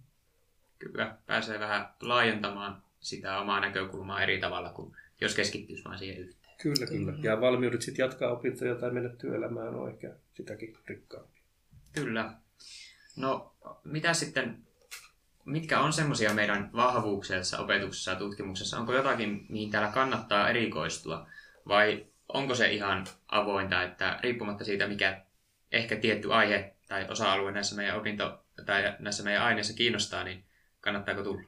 kyllä 0.79 1.17
pääsee 1.25 1.59
vähän 1.59 1.89
laajentamaan 2.01 2.81
sitä 2.99 3.39
omaa 3.39 3.59
näkökulmaa 3.59 4.23
eri 4.23 4.39
tavalla 4.39 4.69
kuin 4.69 4.95
jos 5.21 5.35
keskittyisi 5.35 5.83
vain 5.83 5.99
siihen 5.99 6.17
yhteen. 6.17 6.55
Kyllä, 6.61 6.87
kyllä. 6.87 7.13
Ja 7.23 7.41
valmiudet 7.41 7.81
sitten 7.81 8.03
jatkaa 8.03 8.31
opintoja 8.31 8.75
tai 8.75 8.91
mennä 8.91 9.09
työelämään 9.09 9.75
on 9.75 9.89
ehkä 9.89 10.13
sitäkin 10.33 10.77
rikkaampi. 10.87 11.39
Kyllä. 11.93 12.33
No, 13.15 13.55
mitä 13.83 14.13
sitten, 14.13 14.57
mitkä 15.45 15.79
on 15.79 15.93
semmoisia 15.93 16.33
meidän 16.33 16.69
vahvuuksia 16.73 17.37
opetuksessa 17.59 18.11
ja 18.11 18.17
tutkimuksessa? 18.17 18.79
Onko 18.79 18.93
jotakin, 18.93 19.45
mihin 19.49 19.71
täällä 19.71 19.91
kannattaa 19.91 20.49
erikoistua? 20.49 21.27
Vai 21.67 22.05
onko 22.33 22.55
se 22.55 22.71
ihan 22.71 23.07
avointa, 23.27 23.83
että 23.83 24.19
riippumatta 24.23 24.63
siitä, 24.63 24.87
mikä 24.87 25.21
ehkä 25.71 25.95
tietty 25.95 26.33
aihe 26.33 26.75
tai 26.87 27.07
osa-alue 27.09 27.51
näissä 27.51 27.75
meidän 27.75 27.97
opinto- 27.97 28.45
tai 28.65 28.95
näissä 28.99 29.23
meidän 29.23 29.43
aineissa 29.43 29.73
kiinnostaa, 29.73 30.23
niin 30.23 30.43
Kannattaako 30.87 31.23
tulla? 31.23 31.41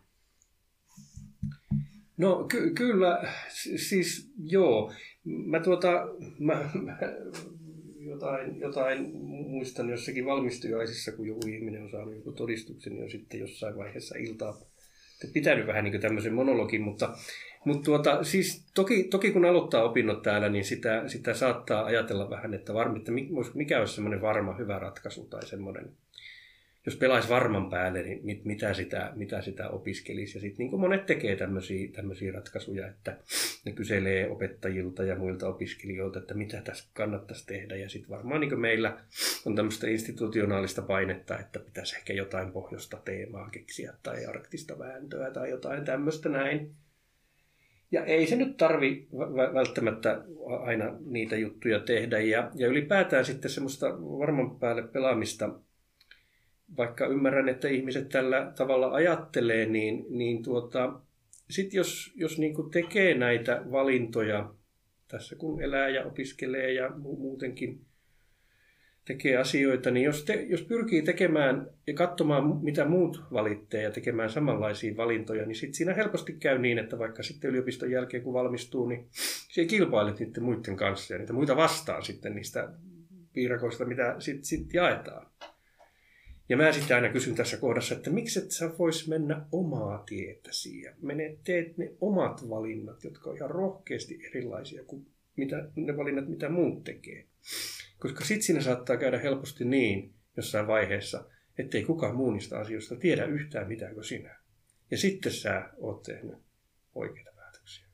No 2.18 2.44
ky- 2.44 2.74
kyllä, 2.74 3.34
siis 3.76 4.32
joo. 4.44 4.94
Mä 5.26 5.60
tuota, 5.60 6.08
mä, 6.40 6.70
mä 6.86 6.98
jotain, 8.00 8.60
jotain 8.60 9.16
muistan 9.24 9.90
jossakin 9.90 10.26
valmistujaisissa, 10.26 11.12
kun 11.12 11.28
joku 11.28 11.48
ihminen 11.48 11.84
on 11.84 11.90
saanut 11.90 12.16
joku 12.16 12.32
todistuksen, 12.32 12.94
niin 12.94 13.04
on 13.04 13.10
sitten 13.10 13.40
jossain 13.40 13.76
vaiheessa 13.76 14.16
iltaa 14.18 14.62
pitänyt 15.34 15.68
vähän 15.68 15.84
niin 15.84 16.02
tämmöisen 16.02 16.34
monologin, 16.34 16.82
mutta, 16.82 17.18
mutta 17.66 17.86
tuota, 17.86 18.24
siis 18.24 18.66
toki, 18.76 19.04
toki 19.04 19.32
kun 19.32 19.46
aloittaa 19.46 19.84
opinnot 19.84 20.22
täällä, 20.22 20.50
niin 20.50 20.66
sitä, 20.66 21.08
sitä 21.08 21.34
saattaa 21.34 21.86
ajatella 21.86 22.30
vähän, 22.30 22.54
että, 22.54 22.74
varmi, 22.74 22.98
että 22.98 23.12
mikä 23.54 23.80
olisi 23.80 23.94
semmoinen 23.94 24.22
varma 24.22 24.58
hyvä 24.58 24.80
ratkaisu 24.80 25.26
tai 25.26 25.46
semmoinen, 25.48 25.92
jos 26.90 26.98
pelaisi 26.98 27.30
varman 27.30 27.70
päälle, 27.70 28.04
niin 28.04 28.20
mit, 28.24 28.46
mitä, 28.46 28.74
sitä, 28.74 29.12
mitä 29.16 29.42
sitä 29.42 29.70
opiskelisi. 29.70 30.38
Ja 30.38 30.42
sitten 30.42 30.66
niin 30.66 30.80
monet 30.80 31.06
tekee 31.06 31.36
tämmöisiä 31.36 32.32
ratkaisuja, 32.34 32.88
että 32.88 33.18
ne 33.66 33.72
kyselee 33.72 34.30
opettajilta 34.30 35.04
ja 35.04 35.16
muilta 35.16 35.48
opiskelijoilta, 35.48 36.20
että 36.20 36.34
mitä 36.34 36.62
tässä 36.62 36.90
kannattaisi 36.94 37.46
tehdä. 37.46 37.76
Ja 37.76 37.90
sitten 37.90 38.10
varmaan 38.10 38.42
niin 38.42 38.60
meillä 38.60 38.98
on 39.46 39.56
tämmöistä 39.56 39.88
institutionaalista 39.88 40.82
painetta, 40.82 41.40
että 41.40 41.60
pitäisi 41.60 41.96
ehkä 41.96 42.14
jotain 42.14 42.52
pohjoista 42.52 42.98
teemaa 43.06 43.50
keksiä 43.50 43.94
tai 44.04 44.26
arktista 44.26 44.80
vääntöä 44.80 45.32
tai 45.32 45.50
jotain 45.50 45.86
tämmöistä 45.86 46.30
näin. 46.30 46.72
Ja 47.92 48.06
ei 48.06 48.28
se 48.28 48.36
nyt 48.36 48.58
tarvi 48.58 49.08
välttämättä 49.54 50.24
aina 50.62 50.86
niitä 51.06 51.36
juttuja 51.36 51.80
tehdä. 51.80 52.20
Ja, 52.20 52.52
ja 52.56 52.68
ylipäätään 52.68 53.26
sitten 53.26 53.52
semmoista 53.52 53.88
varman 54.02 54.60
päälle 54.60 54.84
pelaamista– 54.84 55.50
vaikka 56.78 57.08
ymmärrän, 57.08 57.50
että 57.50 57.68
ihmiset 57.68 58.10
tällä 58.10 58.52
tavalla 58.58 58.92
ajattelee, 58.92 59.66
niin, 59.66 60.06
niin 60.10 60.44
tuota, 60.44 61.00
sitten 61.50 61.78
jos, 61.78 62.14
jos 62.16 62.38
niin 62.40 62.56
tekee 62.72 63.14
näitä 63.14 63.62
valintoja 63.72 64.54
tässä 65.08 65.36
kun 65.36 65.62
elää 65.62 65.90
ja 65.90 66.06
opiskelee 66.06 66.74
ja 66.74 66.90
muutenkin 66.98 67.82
tekee 69.06 69.38
asioita, 69.38 69.92
niin 69.92 70.04
jos, 70.04 70.24
te, 70.24 70.46
jos 70.50 70.62
pyrkii 70.62 71.02
tekemään 71.02 71.70
ja 71.88 71.94
katsomaan, 71.94 72.58
mitä 72.64 72.86
muut 72.86 73.22
valittee 73.34 73.84
ja 73.84 73.92
tekemään 73.92 74.30
samanlaisia 74.30 74.98
valintoja, 74.98 75.46
niin 75.46 75.56
sitten 75.56 75.74
siinä 75.74 75.94
helposti 75.94 76.34
käy 76.34 76.60
niin, 76.60 76.80
että 76.80 77.00
vaikka 77.00 77.24
sitten 77.24 77.50
yliopiston 77.50 77.92
jälkeen 77.92 78.24
kun 78.24 78.34
valmistuu, 78.34 78.88
niin 78.88 79.08
se 79.54 79.66
kilpailet 79.66 80.20
niiden 80.20 80.44
muiden 80.44 80.76
kanssa 80.76 81.14
ja 81.14 81.18
niitä 81.18 81.34
muita 81.34 81.56
vastaan 81.56 82.04
sitten 82.04 82.36
niistä 82.36 82.70
piirakoista, 83.34 83.86
mitä 83.86 84.16
sitten 84.20 84.46
sit 84.46 84.74
jaetaan. 84.74 85.28
Ja 86.50 86.58
mä 86.58 86.72
sitten 86.72 86.96
aina 86.96 87.10
kysyn 87.10 87.36
tässä 87.36 87.58
kohdassa, 87.58 87.96
että 87.96 88.10
miksi 88.10 88.40
et 88.40 88.52
sä 88.52 88.72
vois 88.80 89.08
mennä 89.08 89.46
omaa 89.52 90.04
tietäsi 90.04 90.82
ja 90.82 90.94
mene, 91.02 91.38
teet 91.44 91.78
ne 91.78 91.92
omat 92.02 92.50
valinnat, 92.50 93.04
jotka 93.04 93.30
on 93.30 93.36
ihan 93.36 93.50
rohkeasti 93.50 94.20
erilaisia 94.30 94.84
kuin 94.84 95.06
mitä, 95.36 95.72
ne 95.76 95.98
valinnat, 95.98 96.30
mitä 96.30 96.50
muut 96.50 96.84
tekee. 96.84 97.28
Koska 98.00 98.26
sitten 98.26 98.44
siinä 98.44 98.62
saattaa 98.62 98.98
käydä 98.98 99.20
helposti 99.20 99.66
niin 99.66 100.14
jossain 100.38 100.68
vaiheessa, 100.68 101.26
ettei 101.58 101.84
kukaan 101.84 102.16
muu 102.16 102.32
niistä 102.32 102.60
asioista 102.60 102.96
tiedä 102.96 103.26
yhtään 103.26 103.68
mitään 103.68 103.94
kuin 103.94 104.04
sinä. 104.04 104.40
Ja 104.92 104.98
sitten 104.98 105.32
sä 105.32 105.70
oot 105.78 106.04
tehnyt 106.04 106.38
oikeita 106.96 107.32
päätöksiä. 107.36 107.86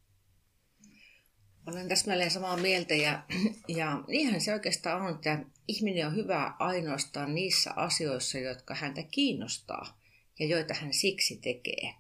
Olen 1.68 1.88
täsmälleen 1.88 2.32
samaa 2.32 2.58
mieltä 2.58 2.96
ja, 2.96 3.24
ja 3.68 4.04
niinhän 4.08 4.42
se 4.42 4.54
oikeastaan 4.54 5.02
on, 5.02 5.16
että 5.16 5.46
ihminen 5.67 6.07
on 6.07 6.15
hyvä 6.15 6.53
ainoastaan 6.60 7.36
niissä 7.36 7.72
asioissa, 7.75 8.38
jotka 8.39 8.75
häntä 8.75 9.03
kiinnostaa 9.03 10.01
ja 10.39 10.45
joita 10.45 10.74
hän 10.74 10.93
siksi 10.93 11.38
tekee. 11.38 11.93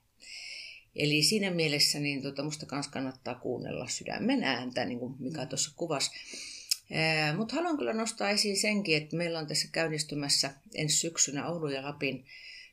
Eli 0.95 1.23
siinä 1.23 1.51
mielessä 1.51 1.99
niin 1.99 2.21
tuota, 2.21 2.43
musta 2.43 2.65
kanssa 2.65 2.91
kannattaa 2.91 3.35
kuunnella 3.35 3.87
sydämen 3.87 4.43
ääntä, 4.43 4.85
niin 4.85 4.99
kuin 4.99 5.15
Mika 5.19 5.45
tuossa 5.45 5.71
kuvasi. 5.75 6.11
Mutta 7.37 7.55
haluan 7.55 7.77
kyllä 7.77 7.93
nostaa 7.93 8.29
esiin 8.29 8.57
senkin, 8.57 8.97
että 8.97 9.15
meillä 9.15 9.39
on 9.39 9.47
tässä 9.47 9.67
käynnistymässä 9.71 10.51
ensi 10.75 10.97
syksynä 10.97 11.47
Oulun 11.47 11.73
ja 11.73 11.83
Lapin 11.83 12.25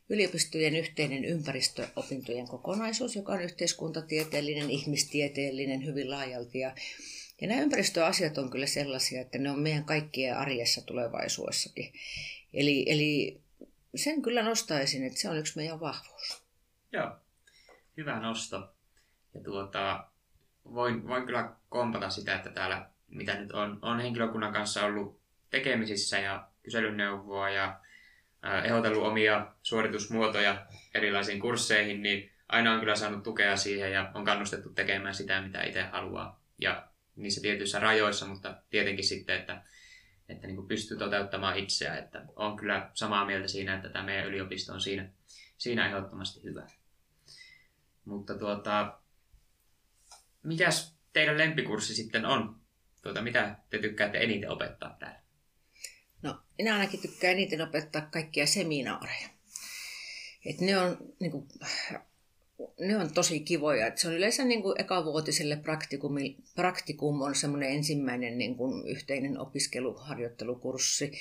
yliopistojen 0.08 0.76
yhteinen 0.76 1.24
ympäristöopintojen 1.24 2.48
kokonaisuus, 2.48 3.16
joka 3.16 3.32
on 3.32 3.42
yhteiskuntatieteellinen, 3.42 4.70
ihmistieteellinen 4.70 5.84
hyvin 5.84 6.10
laajalti. 6.10 6.58
Ja, 6.58 6.74
ja 7.42 7.48
nämä 7.48 7.60
ympäristöasiat 7.60 8.38
on 8.38 8.50
kyllä 8.50 8.66
sellaisia, 8.66 9.20
että 9.20 9.38
ne 9.38 9.50
on 9.50 9.60
meidän 9.60 9.84
kaikkien 9.84 10.38
arjessa 10.38 10.86
tulevaisuudessakin. 10.86 11.92
Eli, 12.54 12.84
eli 12.88 13.40
sen 13.94 14.22
kyllä 14.22 14.42
nostaisin, 14.42 15.06
että 15.06 15.20
se 15.20 15.28
on 15.28 15.38
yksi 15.38 15.56
meidän 15.56 15.80
vahvuus. 15.80 16.42
Joo, 16.92 17.16
hyvä 17.96 18.20
nosto. 18.20 18.74
Ja 19.34 19.40
tuota, 19.40 20.06
voin, 20.64 21.08
voin 21.08 21.26
kyllä 21.26 21.52
kompata 21.68 22.10
sitä, 22.10 22.34
että 22.34 22.50
täällä, 22.50 22.86
mitä 23.08 23.34
nyt 23.34 23.52
on, 23.52 23.78
on 23.82 24.00
henkilökunnan 24.00 24.52
kanssa 24.52 24.84
ollut 24.84 25.20
tekemisissä 25.50 26.18
ja 26.18 26.48
kyselyneuvoa 26.62 27.50
ja 27.50 27.80
ehdotellut 28.64 29.02
omia 29.02 29.46
suoritusmuotoja 29.62 30.66
erilaisiin 30.94 31.40
kursseihin, 31.40 32.02
niin 32.02 32.32
aina 32.48 32.72
on 32.72 32.80
kyllä 32.80 32.96
saanut 32.96 33.22
tukea 33.22 33.56
siihen 33.56 33.92
ja 33.92 34.10
on 34.14 34.24
kannustettu 34.24 34.70
tekemään 34.70 35.14
sitä, 35.14 35.40
mitä 35.40 35.62
itse 35.62 35.82
haluaa. 35.82 36.40
Ja 36.58 36.91
niissä 37.16 37.40
tietyissä 37.40 37.78
rajoissa, 37.78 38.26
mutta 38.26 38.62
tietenkin 38.70 39.04
sitten, 39.04 39.40
että, 39.40 39.62
että 40.28 40.46
niin 40.46 40.56
kuin 40.56 40.68
pystyy 40.68 40.98
toteuttamaan 40.98 41.58
itseä. 41.58 41.98
Että 41.98 42.24
on 42.36 42.56
kyllä 42.56 42.90
samaa 42.94 43.26
mieltä 43.26 43.48
siinä, 43.48 43.76
että 43.76 43.88
tämä 43.88 44.04
meidän 44.04 44.26
yliopisto 44.26 44.72
on 44.72 44.80
siinä, 44.80 45.08
siinä 45.58 45.86
ehdottomasti 45.86 46.42
hyvä. 46.42 46.66
Mutta 48.04 48.38
tuota, 48.38 48.98
mikäs 50.42 50.96
teidän 51.12 51.38
lempikurssi 51.38 51.94
sitten 51.94 52.26
on? 52.26 52.60
Tuota, 53.02 53.22
mitä 53.22 53.56
te 53.70 53.78
tykkäätte 53.78 54.18
eniten 54.18 54.50
opettaa 54.50 54.96
täällä? 54.98 55.22
No, 56.22 56.40
minä 56.58 56.74
ainakin 56.74 57.02
tykkään 57.02 57.32
eniten 57.32 57.62
opettaa 57.62 58.02
kaikkia 58.02 58.46
seminaareja. 58.46 59.28
Et 60.46 60.60
ne, 60.60 60.78
on, 60.78 60.96
niin 61.20 61.30
kuin, 61.30 61.48
ne 62.80 62.96
on 62.96 63.14
tosi 63.14 63.40
kivoja. 63.40 63.86
Et 63.86 63.98
se 63.98 64.08
on 64.08 64.14
yleensä 64.14 64.44
niin 64.44 64.62
kuin 64.62 64.80
ekavuotiselle 64.80 65.60
praktikum 66.54 67.20
on 67.20 67.34
semmoinen 67.34 67.70
ensimmäinen 67.70 68.38
niin 68.38 68.56
kuin 68.56 68.88
yhteinen 68.88 69.38
opiskeluharjoittelukurssi. 69.38 71.12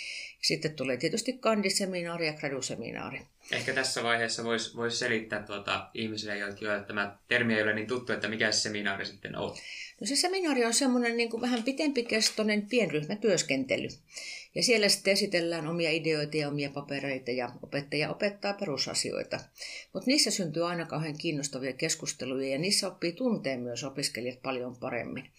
Sitten 0.41 0.75
tulee 0.75 0.98
tietysti 0.98 1.33
kandiseminaari 1.33 2.27
ja 2.27 2.33
graduseminaari. 2.33 3.21
Ehkä 3.51 3.74
tässä 3.74 4.03
vaiheessa 4.03 4.43
voisi 4.43 4.75
vois 4.75 5.00
selittää 5.00 5.43
tuota 5.43 5.89
ihmisille, 5.93 6.38
joille 6.38 6.83
tämä 6.88 7.17
termi 7.27 7.53
ei 7.53 7.63
ole 7.63 7.74
niin 7.74 7.88
tuttu, 7.88 8.13
että 8.13 8.27
mikä 8.27 8.51
se 8.51 8.60
seminaari 8.60 9.05
sitten 9.05 9.36
on. 9.36 9.55
No 10.01 10.07
se 10.07 10.15
seminaari 10.15 10.65
on 10.65 10.74
semmoinen 10.74 11.17
niin 11.17 11.29
kuin 11.29 11.41
vähän 11.41 11.63
pitempikestoinen 11.63 12.62
pienryhmätyöskentely. 12.62 13.88
Ja 14.55 14.63
siellä 14.63 14.89
sitten 14.89 15.13
esitellään 15.13 15.67
omia 15.67 15.91
ideoita 15.91 16.38
ja 16.38 16.48
omia 16.48 16.70
papereita 16.70 17.31
ja 17.31 17.51
opettaja 17.63 18.10
opettaa 18.10 18.53
perusasioita. 18.53 19.39
Mutta 19.93 20.08
niissä 20.08 20.31
syntyy 20.31 20.67
aina 20.67 20.86
kauhean 20.86 21.17
kiinnostavia 21.17 21.74
keskusteluja 21.74 22.50
ja 22.50 22.58
niissä 22.58 22.88
oppii 22.88 23.13
tunteen 23.13 23.60
myös 23.60 23.84
opiskelijat 23.84 24.41
paljon 24.41 24.75
paremmin. 24.77 25.31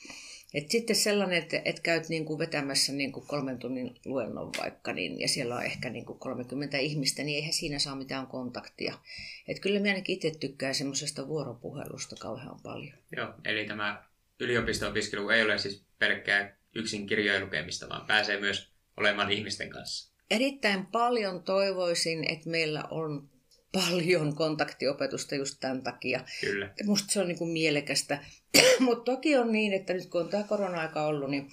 Et 0.55 0.71
sitten 0.71 0.97
sellainen, 0.97 1.39
että 1.39 1.63
et 1.65 1.81
käyt 1.81 2.09
niinku 2.09 2.39
vetämässä 2.39 2.93
niinku 2.93 3.21
kolmen 3.21 3.59
tunnin 3.59 3.95
luennon 4.05 4.51
vaikka, 4.59 4.93
niin, 4.93 5.21
ja 5.21 5.29
siellä 5.29 5.57
on 5.57 5.65
ehkä 5.65 5.91
niinku 5.91 6.15
30 6.15 6.79
ihmistä, 6.79 7.23
niin 7.23 7.37
eihän 7.37 7.53
siinä 7.53 7.79
saa 7.79 7.97
mitään 7.97 8.27
kontaktia. 8.27 8.99
Et 9.49 9.61
kyllä 9.61 9.81
minä 9.81 9.91
ainakin 9.91 10.15
itse 10.15 10.33
tykkään 10.41 10.75
semmoisesta 10.75 11.29
vuoropuhelusta 11.29 12.17
kauhean 12.21 12.61
paljon. 12.63 12.95
Joo, 13.17 13.35
eli 13.45 13.67
tämä 13.67 14.05
yliopisto-opiskelu 14.41 15.29
ei 15.29 15.43
ole 15.43 15.59
siis 15.59 15.85
pelkkää 15.99 16.57
yksin 16.75 17.07
kirjojen 17.07 17.45
lukemista, 17.45 17.89
vaan 17.89 18.07
pääsee 18.07 18.41
myös 18.41 18.72
olemaan 18.97 19.33
ihmisten 19.33 19.71
kanssa. 19.71 20.13
Erittäin 20.31 20.87
paljon 20.87 21.43
toivoisin, 21.43 22.31
että 22.31 22.51
meillä 22.51 22.85
on 22.91 23.31
paljon 23.73 24.35
kontaktiopetusta 24.35 25.35
just 25.35 25.57
tämän 25.61 25.83
takia. 25.83 26.25
Kyllä. 26.41 26.75
Musta 26.85 27.13
se 27.13 27.21
on 27.21 27.29
niin 27.29 27.39
kuin 27.39 27.51
mielekästä. 27.51 28.25
Mutta 28.81 29.13
toki 29.13 29.37
on 29.37 29.53
niin, 29.53 29.73
että 29.73 29.95
nyt 29.95 30.07
kun 30.07 30.21
on 30.21 30.29
tämä 30.29 30.43
korona-aika 30.43 31.07
ollut, 31.07 31.31
niin 31.31 31.49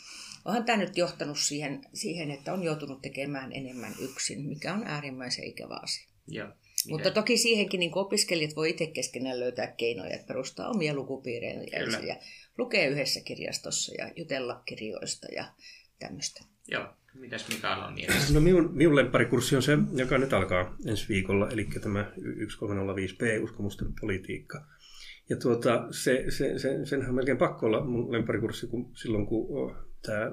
onhan 0.46 0.66
tämä 0.66 0.78
nyt 0.78 0.98
johtanut 0.98 1.40
siihen, 1.40 1.82
siihen, 1.94 2.32
että 2.32 2.54
on 2.54 2.64
joutunut 2.64 3.02
tekemään 3.02 3.52
enemmän 3.54 3.94
yksin, 4.00 4.42
mikä 4.42 4.74
on 4.74 4.84
äärimmäisen 4.88 5.46
ikävä 5.46 5.80
asia. 5.84 6.10
Joo. 6.28 6.50
Mutta 6.90 7.12
toki 7.12 7.38
siihenkin 7.38 7.80
niin 7.80 7.98
opiskelijat 7.98 8.56
voi 8.56 8.70
itse 8.70 8.88
keskenään 8.88 9.40
löytää 9.40 9.68
keinoja, 9.68 10.16
että 10.16 10.28
perustaa 10.28 10.70
omia 10.70 10.94
lukupiirejä 10.94 11.64
ja 12.08 12.16
lukea 12.58 12.88
yhdessä 12.88 13.22
kirjastossa 13.22 13.94
ja 13.98 14.12
jutella 14.16 14.64
kirjoista 14.66 15.28
ja 15.36 15.46
tämmöistä. 16.00 16.44
Joo. 16.68 16.88
Mitäs 17.14 17.50
Mikael 17.50 17.82
on 17.82 17.94
mielessä? 17.94 18.34
No 18.34 18.40
minun, 18.40 18.70
minun 18.74 18.96
lempparikurssi 18.96 19.56
on 19.56 19.62
se, 19.62 19.78
joka 19.94 20.18
nyt 20.18 20.34
alkaa 20.34 20.76
ensi 20.86 21.10
viikolla, 21.10 21.50
eli 21.50 21.66
tämä 21.82 22.12
1305p, 22.18 23.44
uskomusten 23.44 23.88
politiikka. 24.02 24.66
Ja 25.30 25.38
tuota, 25.38 25.88
se, 25.92 26.26
se, 26.30 26.60
se, 26.60 26.86
senhän 26.86 27.10
on 27.10 27.16
melkein 27.16 27.38
pakko 27.38 27.66
olla 27.66 27.86
mun 27.86 28.12
lempparikurssi, 28.12 28.68
kun 28.68 28.92
silloin 28.96 29.26
kun 29.26 29.76
tämä 30.02 30.32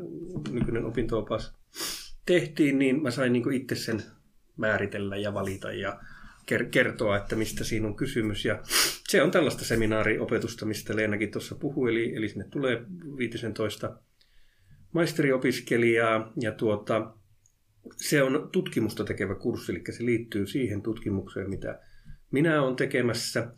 nykyinen 0.51 0.85
opintoopas 0.85 1.55
tehtiin, 2.27 2.79
niin 2.79 3.03
mä 3.03 3.11
sain 3.11 3.33
niin 3.33 3.53
itse 3.53 3.75
sen 3.75 4.03
määritellä 4.57 5.17
ja 5.17 5.35
valita 5.35 5.73
ja 5.73 6.01
kertoa, 6.71 7.17
että 7.17 7.37
mistä 7.37 7.65
siinä 7.65 7.87
on 7.87 7.97
kysymys. 7.97 8.45
Ja 8.45 8.61
se 9.09 9.23
on 9.23 9.31
tällaista 9.31 9.65
seminaariopetusta, 9.65 10.67
mistä 10.67 10.97
Leenakin 10.97 11.31
tuossa 11.31 11.55
puhui, 11.55 11.91
eli, 11.91 12.17
eli 12.17 12.29
sinne 12.29 12.45
tulee 12.51 12.83
15 13.19 13.97
maisteriopiskelijaa 14.97 16.33
ja 16.41 16.53
tuota, 16.53 17.13
se 17.97 18.23
on 18.23 18.49
tutkimusta 18.53 19.05
tekevä 19.05 19.35
kurssi, 19.35 19.73
eli 19.73 19.83
se 19.91 20.05
liittyy 20.05 20.47
siihen 20.47 20.83
tutkimukseen, 20.83 21.51
mitä 21.51 21.81
minä 22.31 22.63
olen 22.63 22.77
tekemässä. 22.77 23.53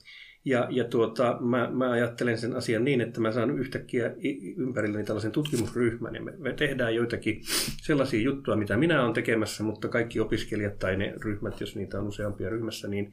Ja, 0.44 0.68
ja 0.70 0.84
tuota, 0.84 1.38
mä, 1.40 1.70
mä 1.70 1.90
ajattelen 1.90 2.38
sen 2.38 2.56
asian 2.56 2.84
niin, 2.84 3.00
että 3.00 3.20
mä 3.20 3.32
saan 3.32 3.58
yhtäkkiä 3.58 4.14
ympärilleni 4.56 5.04
tällaisen 5.04 5.32
tutkimusryhmän 5.32 6.14
ja 6.14 6.22
me, 6.22 6.32
me 6.38 6.52
tehdään 6.52 6.94
joitakin 6.94 7.40
sellaisia 7.82 8.20
juttuja, 8.20 8.56
mitä 8.56 8.76
minä 8.76 9.02
olen 9.02 9.14
tekemässä, 9.14 9.64
mutta 9.64 9.88
kaikki 9.88 10.20
opiskelijat 10.20 10.78
tai 10.78 10.96
ne 10.96 11.14
ryhmät, 11.24 11.60
jos 11.60 11.76
niitä 11.76 11.98
on 11.98 12.08
useampia 12.08 12.50
ryhmässä, 12.50 12.88
niin, 12.88 13.12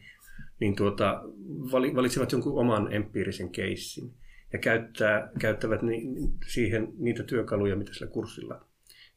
niin 0.59 0.75
tuota, 0.75 1.21
valitsevat 1.71 2.31
jonkun 2.31 2.59
oman 2.59 2.93
empiirisen 2.93 3.49
keissin 3.49 4.13
ja 4.55 4.59
käyttää, 4.59 5.29
käyttävät 5.39 5.81
ni, 5.81 6.01
siihen 6.47 6.87
niitä 6.97 7.23
työkaluja, 7.23 7.75
mitä 7.75 7.93
sillä 7.93 8.11
kurssilla 8.11 8.65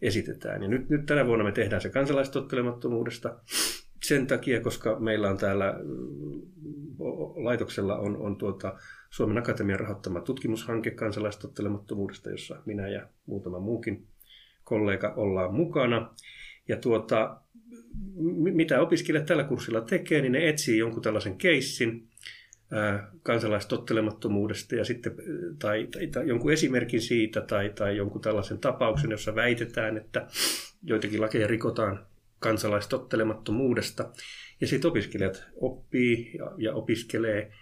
esitetään. 0.02 0.62
Ja 0.62 0.68
nyt, 0.68 0.88
nyt 0.88 1.06
tänä 1.06 1.26
vuonna 1.26 1.44
me 1.44 1.52
tehdään 1.52 1.82
se 1.82 1.90
kansalaistottelemattomuudesta 1.90 3.40
sen 4.02 4.26
takia, 4.26 4.60
koska 4.60 5.00
meillä 5.00 5.30
on 5.30 5.38
täällä 5.38 5.74
laitoksella 7.36 7.98
on, 7.98 8.16
on 8.16 8.36
tuota 8.36 8.78
Suomen 9.10 9.38
Akatemian 9.38 9.80
rahoittama 9.80 10.20
tutkimushanke 10.20 10.90
kansalaistottelemattomuudesta, 10.90 12.30
jossa 12.30 12.62
minä 12.66 12.88
ja 12.88 13.08
muutama 13.26 13.60
muukin 13.60 14.06
kollega 14.64 15.14
ollaan 15.16 15.54
mukana. 15.54 16.14
Ja 16.68 16.76
tuota, 16.76 17.40
mitä 18.38 18.80
opiskelijat 18.80 19.26
tällä 19.26 19.44
kurssilla 19.44 19.80
tekee, 19.80 20.20
niin 20.20 20.32
ne 20.32 20.48
etsii 20.48 20.78
jonkun 20.78 21.02
tällaisen 21.02 21.38
keissin, 21.38 22.07
kansalaistottelemattomuudesta 23.22 24.74
ja 24.74 24.84
sitten, 24.84 25.14
tai, 25.58 25.88
tai, 25.90 26.06
tai 26.06 26.28
jonkun 26.28 26.52
esimerkin 26.52 27.00
siitä 27.00 27.40
tai, 27.40 27.70
tai 27.70 27.96
jonkun 27.96 28.20
tällaisen 28.20 28.58
tapauksen, 28.58 29.10
jossa 29.10 29.34
väitetään, 29.34 29.96
että 29.96 30.26
joitakin 30.82 31.20
lakeja 31.20 31.46
rikotaan 31.46 32.06
kansalaistottelemattomuudesta. 32.38 34.10
Ja 34.60 34.66
sitten 34.66 34.88
opiskelijat 34.88 35.44
oppii 35.56 36.32
ja, 36.38 36.52
ja 36.56 36.74
opiskelee 36.74 37.52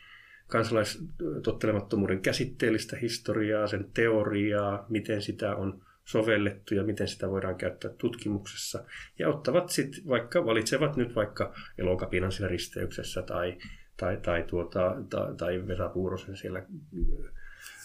kansalaistottelemattomuuden 0.49 2.21
käsitteellistä 2.21 2.97
historiaa, 2.97 3.66
sen 3.66 3.90
teoriaa, 3.95 4.87
miten 4.88 5.23
sitä 5.23 5.57
on 5.57 5.87
sovellettu 6.05 6.75
ja 6.75 6.85
miten 6.85 7.09
sitä 7.09 7.31
voidaan 7.31 7.57
käyttää 7.57 7.90
tutkimuksessa. 7.99 8.85
Ja 9.19 9.29
ottavat 9.29 9.69
sitten 9.69 10.09
vaikka, 10.09 10.47
valitsevat 10.47 10.97
nyt 10.97 11.14
vaikka 11.14 11.55
elokapinan 11.79 12.33
siellä 12.33 12.49
risteyksessä 12.49 13.23
tai 13.23 13.59
tai, 13.96 14.16
tai, 14.16 14.42
tuota, 14.42 14.96
tai, 15.11 15.35
tai 15.37 15.68
Vesa 15.68 15.88
Puurosen 15.88 16.37
siellä 16.37 16.62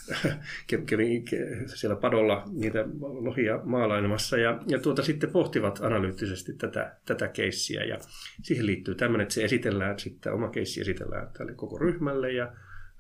kävi 0.86 1.26
siellä 1.66 1.96
padolla 1.96 2.44
niitä 2.52 2.86
lohia 3.00 3.60
maalailemassa 3.64 4.38
ja, 4.38 4.60
ja 4.68 4.80
tuota, 4.80 5.04
sitten 5.04 5.30
pohtivat 5.30 5.80
analyyttisesti 5.82 6.54
tätä, 6.54 6.96
tätä 7.06 7.28
keissiä 7.28 7.84
ja 7.84 7.98
siihen 8.44 8.66
liittyy 8.66 8.96
tämmöinen, 8.96 9.24
että 9.24 9.34
se 9.34 9.44
esitellään 9.44 10.00
sitten, 10.00 10.34
oma 10.34 10.50
keissi 10.50 10.82
esitellään 10.82 11.30
tälle 11.38 11.54
koko 11.54 11.78
ryhmälle 11.78 12.32
ja 12.32 12.54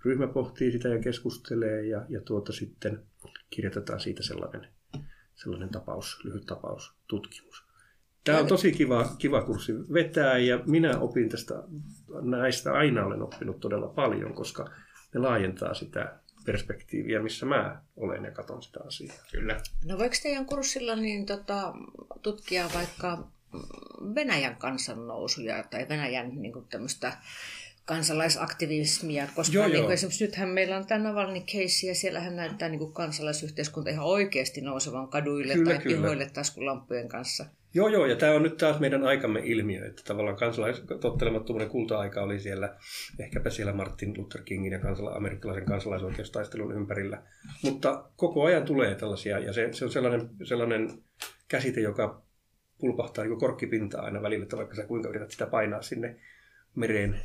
ryhmä 0.05 0.27
pohtii 0.27 0.71
sitä 0.71 0.89
ja 0.89 0.99
keskustelee 0.99 1.85
ja, 1.85 2.05
ja 2.09 2.21
tuota 2.21 2.53
sitten 2.53 3.03
kirjoitetaan 3.49 3.99
siitä 3.99 4.23
sellainen, 4.23 4.67
sellainen 5.35 5.69
tapaus, 5.69 6.25
lyhyt 6.25 6.45
tapaus, 6.45 6.93
tutkimus. 7.07 7.70
Tämä 8.23 8.39
on 8.39 8.47
tosi 8.47 8.71
kiva, 8.71 9.15
kiva 9.17 9.41
kurssi 9.41 9.73
vetää 9.93 10.37
ja 10.37 10.59
minä 10.65 10.99
opin 10.99 11.29
tästä, 11.29 11.63
näistä 12.21 12.73
aina 12.73 13.05
olen 13.05 13.21
oppinut 13.21 13.59
todella 13.59 13.87
paljon, 13.87 14.33
koska 14.33 14.69
ne 15.13 15.19
laajentaa 15.19 15.73
sitä 15.73 16.19
perspektiiviä, 16.45 17.21
missä 17.21 17.45
mä 17.45 17.81
olen 17.95 18.23
ja 18.23 18.31
katson 18.31 18.63
sitä 18.63 18.79
asiaa. 18.87 19.15
Kyllä. 19.31 19.61
No 19.85 19.97
voiko 19.97 20.15
teidän 20.23 20.45
kurssilla 20.45 20.95
niin 20.95 21.25
tota, 21.25 21.73
tutkia 22.21 22.69
vaikka 22.73 23.27
Venäjän 24.15 24.55
kansannousuja 24.55 25.63
tai 25.63 25.89
Venäjän 25.89 26.41
niin 26.41 26.53
kuin 26.53 26.67
tämmöistä 26.67 27.17
kansalaisaktivismia, 27.85 29.27
koska 29.35 29.55
Joo, 29.55 29.65
niin 29.65 29.73
joo. 29.73 29.83
kuin 29.83 29.93
esimerkiksi 29.93 30.25
nythän 30.25 30.49
meillä 30.49 30.77
on 30.77 30.87
tämä 30.87 31.03
Navalny 31.03 31.39
case 31.39 31.87
ja 31.87 31.95
siellähän 31.95 32.35
näyttää 32.35 32.69
niin 32.69 32.79
kuin 32.79 32.93
kansalaisyhteiskunta 32.93 33.89
ihan 33.89 34.05
oikeasti 34.05 34.61
nousevan 34.61 35.07
kaduille 35.07 35.53
Kyllä, 35.53 35.71
tai 35.71 35.83
kyllä. 35.83 35.97
pihoille 35.97 36.29
taskulampujen 36.33 37.07
kanssa. 37.07 37.45
Joo, 37.73 37.87
joo, 37.87 38.05
ja 38.05 38.15
tämä 38.15 38.33
on 38.33 38.43
nyt 38.43 38.57
taas 38.57 38.79
meidän 38.79 39.03
aikamme 39.03 39.41
ilmiö, 39.43 39.85
että 39.85 40.01
tavallaan 40.05 40.37
kansalaistottelemattomuuden 40.37 41.69
kulta-aika 41.69 42.21
oli 42.21 42.39
siellä, 42.39 42.75
ehkäpä 43.19 43.49
siellä 43.49 43.73
Martin 43.73 44.13
Luther 44.17 44.41
Kingin 44.41 44.73
ja 44.73 44.79
kansala- 44.79 45.17
amerikkalaisen 45.17 45.65
kansalaisoikeustaistelun 45.65 46.75
ympärillä. 46.75 47.23
Mutta 47.63 48.09
koko 48.15 48.43
ajan 48.43 48.65
tulee 48.65 48.95
tällaisia, 48.95 49.39
ja 49.39 49.53
se, 49.53 49.69
se 49.71 49.85
on 49.85 49.91
sellainen, 49.91 50.29
sellainen 50.43 50.89
käsite, 51.47 51.81
joka 51.81 52.21
pulpahtaa 52.77 53.25
niin 53.25 53.39
korkkipintaa 53.39 54.01
aina 54.01 54.21
välillä, 54.21 54.43
että 54.43 54.57
vaikka 54.57 54.75
sä 54.75 54.85
kuinka 54.85 55.09
yrität 55.09 55.31
sitä 55.31 55.45
painaa 55.45 55.81
sinne 55.81 56.19
meren 56.75 57.21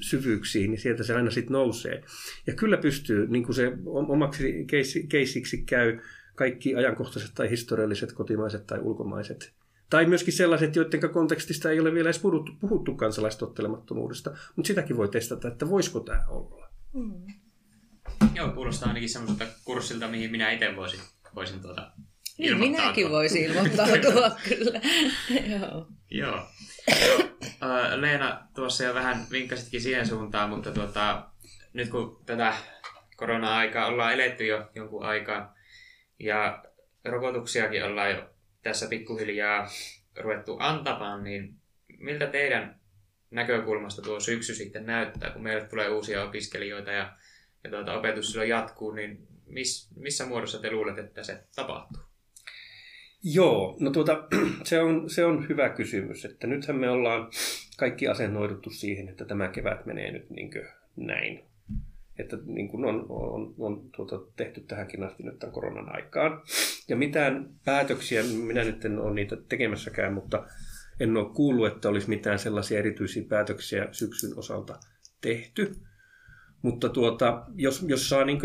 syvyyksiin, 0.00 0.70
niin 0.70 0.80
sieltä 0.80 1.04
se 1.04 1.14
aina 1.14 1.30
sitten 1.30 1.52
nousee. 1.52 2.02
Ja 2.46 2.54
kyllä 2.54 2.76
pystyy, 2.76 3.26
niin 3.28 3.44
kuin 3.44 3.54
se 3.54 3.72
omaksi 3.86 4.64
keissi- 4.66 5.06
keissiksi 5.06 5.62
käy 5.62 5.98
kaikki 6.34 6.74
ajankohtaiset 6.74 7.30
tai 7.34 7.50
historialliset, 7.50 8.12
kotimaiset 8.12 8.66
tai 8.66 8.78
ulkomaiset 8.78 9.52
tai 9.90 10.06
myöskin 10.06 10.32
sellaiset, 10.32 10.76
joiden 10.76 11.10
kontekstista 11.10 11.70
ei 11.70 11.80
ole 11.80 11.94
vielä 11.94 12.06
edes 12.06 12.18
puhuttu, 12.18 12.52
puhuttu 12.60 12.94
kansalaistottelemattomuudesta, 12.94 14.30
mutta 14.56 14.66
sitäkin 14.66 14.96
voi 14.96 15.08
testata, 15.08 15.48
että 15.48 15.68
voisiko 15.68 16.00
tämä 16.00 16.22
olla. 16.28 16.68
Mm. 16.92 17.26
Joo, 18.34 18.48
kuulostaa 18.48 18.88
ainakin 18.88 19.08
semmoiselta 19.08 19.52
kurssilta, 19.64 20.08
mihin 20.08 20.30
minä 20.30 20.50
itse 20.50 20.76
voisin, 20.76 21.00
voisin 21.34 21.60
tuota 21.60 21.92
Niin, 22.38 22.58
minäkin 22.58 23.10
voisin 23.10 23.44
ilmoittautua 23.44 24.30
kyllä. 24.48 24.80
Joo. 25.46 25.86
Joo. 26.10 26.48
Leena 27.96 28.48
tuossa 28.54 28.84
jo 28.84 28.94
vähän 28.94 29.26
vinkkasitkin 29.30 29.80
siihen 29.80 30.06
suuntaan, 30.06 30.50
mutta 30.50 30.70
tuota, 30.70 31.28
nyt 31.72 31.88
kun 31.88 32.22
tätä 32.26 32.54
korona-aikaa 33.16 33.86
ollaan 33.86 34.12
eletty 34.12 34.46
jo 34.46 34.70
jonkun 34.74 35.04
aikaa 35.04 35.54
ja 36.18 36.64
rokotuksiakin 37.04 37.84
ollaan 37.84 38.10
jo 38.10 38.35
tässä 38.66 38.86
pikkuhiljaa 38.88 39.68
ruvettu 40.20 40.56
antamaan, 40.60 41.24
niin 41.24 41.54
miltä 41.98 42.26
teidän 42.26 42.80
näkökulmasta 43.30 44.02
tuo 44.02 44.20
syksy 44.20 44.54
sitten 44.54 44.86
näyttää, 44.86 45.30
kun 45.30 45.42
meille 45.42 45.68
tulee 45.68 45.88
uusia 45.88 46.24
opiskelijoita 46.24 46.92
ja, 46.92 47.12
ja 47.64 47.70
tuota, 47.70 47.98
opetus 47.98 48.30
silloin 48.30 48.50
jatkuu, 48.50 48.90
niin 48.90 49.26
miss, 49.46 49.90
missä 49.96 50.26
muodossa 50.26 50.58
te 50.58 50.70
luulette, 50.70 51.00
että 51.00 51.22
se 51.22 51.44
tapahtuu? 51.54 52.02
Joo, 53.22 53.76
no 53.80 53.90
tuota, 53.90 54.28
se 54.64 54.80
on, 54.80 55.10
se 55.10 55.24
on 55.24 55.48
hyvä 55.48 55.68
kysymys, 55.68 56.24
että 56.24 56.46
nythän 56.46 56.76
me 56.76 56.90
ollaan 56.90 57.30
kaikki 57.76 58.08
asennoiduttu 58.08 58.70
siihen, 58.70 59.08
että 59.08 59.24
tämä 59.24 59.48
kevät 59.48 59.86
menee 59.86 60.12
nyt 60.12 60.30
niin 60.30 60.50
näin. 60.96 61.44
Että 62.18 62.38
niin 62.44 62.68
kuin 62.68 62.84
on, 62.84 63.06
on, 63.08 63.54
on 63.58 63.90
tuota, 63.96 64.20
tehty 64.36 64.60
tähänkin 64.60 65.02
asti 65.02 65.22
nyt 65.22 65.38
tämän 65.38 65.52
koronan 65.52 65.94
aikaan. 65.96 66.42
Ja 66.88 66.96
mitään 66.96 67.50
päätöksiä, 67.64 68.22
minä 68.22 68.64
nyt 68.64 68.84
en 68.84 68.98
ole 68.98 69.14
niitä 69.14 69.36
tekemässäkään, 69.48 70.12
mutta 70.12 70.46
en 71.00 71.16
ole 71.16 71.34
kuullut, 71.34 71.66
että 71.66 71.88
olisi 71.88 72.08
mitään 72.08 72.38
sellaisia 72.38 72.78
erityisiä 72.78 73.24
päätöksiä 73.28 73.88
syksyn 73.92 74.38
osalta 74.38 74.78
tehty. 75.20 75.74
Mutta 76.62 76.88
tuota, 76.88 77.46
jos, 77.54 77.84
jos 77.88 78.08
saa 78.08 78.24
niin 78.24 78.40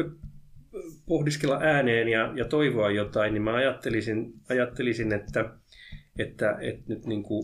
pohdiskella 1.05 1.59
ääneen 1.61 2.07
ja, 2.07 2.33
ja 2.35 2.45
toivoa 2.45 2.91
jotain, 2.91 3.33
niin 3.33 3.43
mä 3.43 3.53
ajattelisin, 3.53 4.33
ajattelisin 4.49 5.13
että, 5.13 5.53
että, 6.19 6.57
että 6.61 6.83
nyt 6.87 7.05
niin 7.05 7.23
kuin 7.23 7.43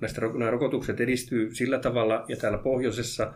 näistä, 0.00 0.20
nämä 0.20 0.50
rokotukset 0.50 1.00
edistyy 1.00 1.54
sillä 1.54 1.78
tavalla 1.78 2.24
ja 2.28 2.36
täällä 2.36 2.58
pohjoisessa 2.58 3.32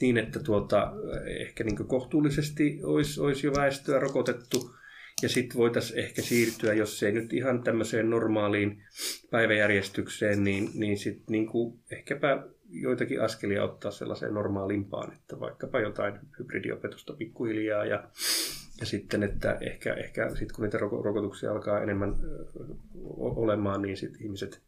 niin, 0.00 0.18
että 0.18 0.40
tuota, 0.40 0.92
ehkä 1.26 1.64
niin 1.64 1.76
kohtuullisesti 1.76 2.80
olisi, 2.82 3.20
olisi 3.20 3.46
jo 3.46 3.52
väestöä 3.56 4.00
rokotettu 4.00 4.78
ja 5.22 5.28
sitten 5.28 5.58
voitaisiin 5.58 5.98
ehkä 5.98 6.22
siirtyä, 6.22 6.74
jos 6.74 7.02
ei 7.02 7.12
nyt 7.12 7.32
ihan 7.32 7.62
tämmöiseen 7.62 8.10
normaaliin 8.10 8.82
päiväjärjestykseen, 9.30 10.44
niin, 10.44 10.70
niin 10.74 10.98
sitten 10.98 11.32
niin 11.32 11.48
ehkäpä 11.90 12.46
joitakin 12.70 13.22
askelia 13.22 13.64
ottaa 13.64 13.90
sellaiseen 13.90 14.34
normaalimpaan, 14.34 15.12
että 15.12 15.40
vaikkapa 15.40 15.80
jotain 15.80 16.14
hybridiopetusta 16.38 17.12
pikkuhiljaa 17.12 17.84
ja, 17.84 18.08
ja 18.80 18.86
sitten, 18.86 19.22
että 19.22 19.58
ehkä, 19.60 19.94
ehkä 19.94 20.28
sitten 20.28 20.54
kun 20.54 20.64
niitä 20.64 20.78
rokotuksia 20.78 21.52
alkaa 21.52 21.82
enemmän 21.82 22.14
olemaan, 23.18 23.82
niin 23.82 23.96
sitten 23.96 24.22
ihmiset 24.22 24.62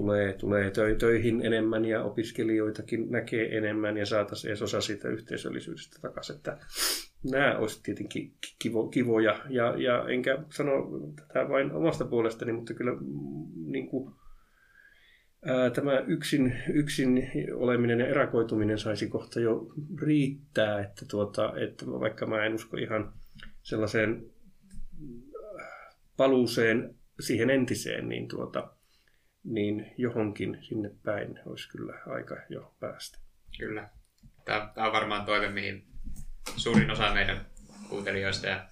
tulee, 0.00 0.32
tulee 0.32 0.70
töihin 0.98 1.46
enemmän 1.46 1.84
ja 1.84 2.02
opiskelijoitakin 2.02 3.10
näkee 3.10 3.56
enemmän 3.58 3.96
ja 3.96 4.06
saataisiin 4.06 4.48
edes 4.48 4.62
osa 4.62 4.80
siitä 4.80 5.08
yhteisöllisyydestä 5.08 5.98
takaisin. 6.02 6.36
Että 6.36 6.58
nämä 7.30 7.58
olisivat 7.58 7.82
tietenkin 7.82 8.34
kivo, 8.62 8.88
kivoja 8.88 9.38
ja, 9.48 9.74
ja 9.76 10.08
enkä 10.08 10.38
sano 10.50 10.72
tätä 11.16 11.48
vain 11.48 11.72
omasta 11.72 12.04
puolestani, 12.04 12.52
mutta 12.52 12.74
kyllä 12.74 12.92
niin 13.66 13.88
kuin, 13.88 14.14
ää, 15.44 15.70
tämä 15.70 15.98
yksin, 15.98 16.56
yksin 16.72 17.28
oleminen 17.54 18.00
ja 18.00 18.06
erakoituminen 18.06 18.78
saisi 18.78 19.08
kohta 19.08 19.40
jo 19.40 19.66
riittää, 20.02 20.80
että, 20.80 21.06
tuota, 21.10 21.52
että 21.56 21.86
vaikka 21.86 22.26
mä 22.26 22.44
en 22.44 22.54
usko 22.54 22.76
ihan 22.76 23.12
sellaiseen 23.62 24.24
paluuseen 26.16 26.94
siihen 27.20 27.50
entiseen, 27.50 28.08
niin, 28.08 28.28
tuota, 28.28 28.76
niin 29.44 29.94
johonkin 29.96 30.58
sinne 30.62 30.90
päin 31.04 31.38
olisi 31.46 31.68
kyllä 31.68 31.94
aika 32.06 32.36
jo 32.48 32.74
päästä. 32.80 33.18
Kyllä. 33.58 33.90
Tämä, 34.44 34.70
tämä 34.74 34.86
on 34.86 34.92
varmaan 34.92 35.24
toive, 35.24 35.48
mihin 35.48 35.86
suurin 36.56 36.90
osa 36.90 37.14
meidän 37.14 37.46
kuuntelijoista 37.88 38.46
ja 38.46 38.66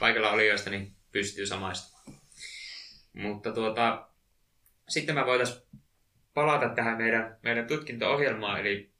paikalla 0.00 0.30
olijoista 0.30 0.70
niin 0.70 0.92
pystyy 1.12 1.46
samaistumaan. 1.46 2.20
Mutta 3.12 3.52
tuota, 3.52 4.08
sitten 4.88 5.14
mä 5.14 5.26
voitaisiin 5.26 5.62
palata 6.34 6.68
tähän 6.68 6.98
meidän, 6.98 7.36
meidän 7.42 7.66
tutkinto-ohjelmaan, 7.66 8.60
eli 8.60 8.92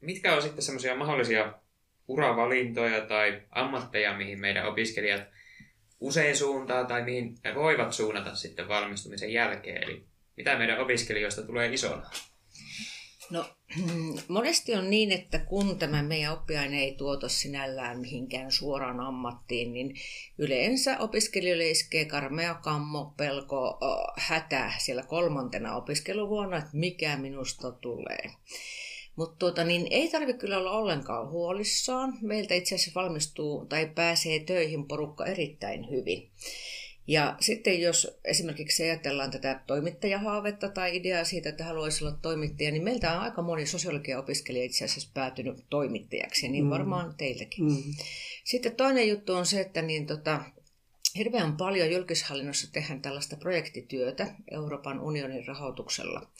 mitkä 0.00 0.34
on 0.34 0.42
sitten 0.42 0.62
semmoisia 0.62 0.96
mahdollisia 0.96 1.52
uravalintoja 2.08 3.00
tai 3.00 3.42
ammatteja, 3.50 4.16
mihin 4.16 4.40
meidän 4.40 4.68
opiskelijat 4.68 5.22
usein 6.00 6.36
suuntaa 6.36 6.84
tai 6.84 7.04
mihin 7.04 7.34
he 7.44 7.54
voivat 7.54 7.92
suunnata 7.92 8.34
sitten 8.34 8.68
valmistumisen 8.68 9.32
jälkeen, 9.32 9.82
eli 9.82 10.06
mitä 10.36 10.58
meidän 10.58 10.80
opiskelijoista 10.80 11.42
tulee 11.42 11.74
isona? 11.74 12.10
No 13.30 13.44
monesti 14.28 14.74
on 14.74 14.90
niin, 14.90 15.12
että 15.12 15.38
kun 15.38 15.78
tämä 15.78 16.02
meidän 16.02 16.32
oppiaine 16.32 16.80
ei 16.80 16.94
tuota 16.94 17.28
sinällään 17.28 18.00
mihinkään 18.00 18.52
suoraan 18.52 19.00
ammattiin, 19.00 19.72
niin 19.72 19.94
yleensä 20.38 20.98
opiskelijoille 20.98 21.70
iskee 21.70 22.04
karmea 22.04 22.54
kammo, 22.54 23.14
pelko, 23.16 23.78
hätä 24.16 24.72
siellä 24.78 25.02
kolmantena 25.02 25.76
opiskeluvuonna, 25.76 26.56
että 26.56 26.70
mikä 26.72 27.16
minusta 27.16 27.72
tulee. 27.72 28.30
Mutta 29.16 29.36
tuota, 29.38 29.64
niin 29.64 29.86
ei 29.90 30.08
tarvitse 30.08 30.40
kyllä 30.40 30.58
olla 30.58 30.70
ollenkaan 30.70 31.30
huolissaan. 31.30 32.18
Meiltä 32.22 32.54
itse 32.54 32.74
asiassa 32.74 33.00
valmistuu 33.00 33.66
tai 33.66 33.90
pääsee 33.94 34.38
töihin 34.38 34.88
porukka 34.88 35.26
erittäin 35.26 35.90
hyvin. 35.90 36.30
Ja 37.06 37.36
sitten 37.40 37.80
jos 37.80 38.18
esimerkiksi 38.24 38.82
ajatellaan 38.82 39.30
tätä 39.30 39.60
toimittajahaavetta 39.66 40.68
tai 40.68 40.96
ideaa 40.96 41.24
siitä, 41.24 41.48
että 41.48 41.64
haluaisi 41.64 42.04
olla 42.04 42.18
toimittaja, 42.22 42.70
niin 42.70 42.84
meiltä 42.84 43.12
on 43.12 43.20
aika 43.20 43.42
moni 43.42 43.66
sosiologian 43.66 44.20
opiskelija 44.20 44.64
itse 44.64 44.84
asiassa 44.84 45.10
päätynyt 45.14 45.64
toimittajaksi, 45.70 46.46
ja 46.46 46.52
niin 46.52 46.70
varmaan 46.70 47.14
teiltäkin. 47.16 47.64
Mm. 47.64 47.82
Sitten 48.44 48.76
toinen 48.76 49.08
juttu 49.08 49.34
on 49.34 49.46
se, 49.46 49.60
että 49.60 49.82
niin 49.82 50.06
tota, 50.06 50.44
hirveän 51.18 51.56
paljon 51.56 51.90
julkishallinnossa 51.90 52.72
tehdään 52.72 53.02
tällaista 53.02 53.36
projektityötä 53.36 54.34
Euroopan 54.50 55.00
unionin 55.00 55.46
rahoituksella. 55.46 56.30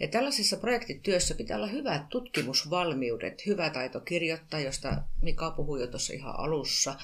Ja 0.00 0.08
tällaisessa 0.08 0.56
projektityössä 0.56 1.34
pitää 1.34 1.56
olla 1.56 1.66
hyvät 1.66 2.08
tutkimusvalmiudet, 2.08 3.46
hyvä 3.46 3.70
taito 3.70 4.00
kirjoittaa, 4.00 4.60
josta 4.60 5.02
Mika 5.22 5.50
puhui 5.50 5.80
jo 5.80 5.86
tuossa 5.86 6.12
ihan 6.12 6.38
alussa. 6.38 6.94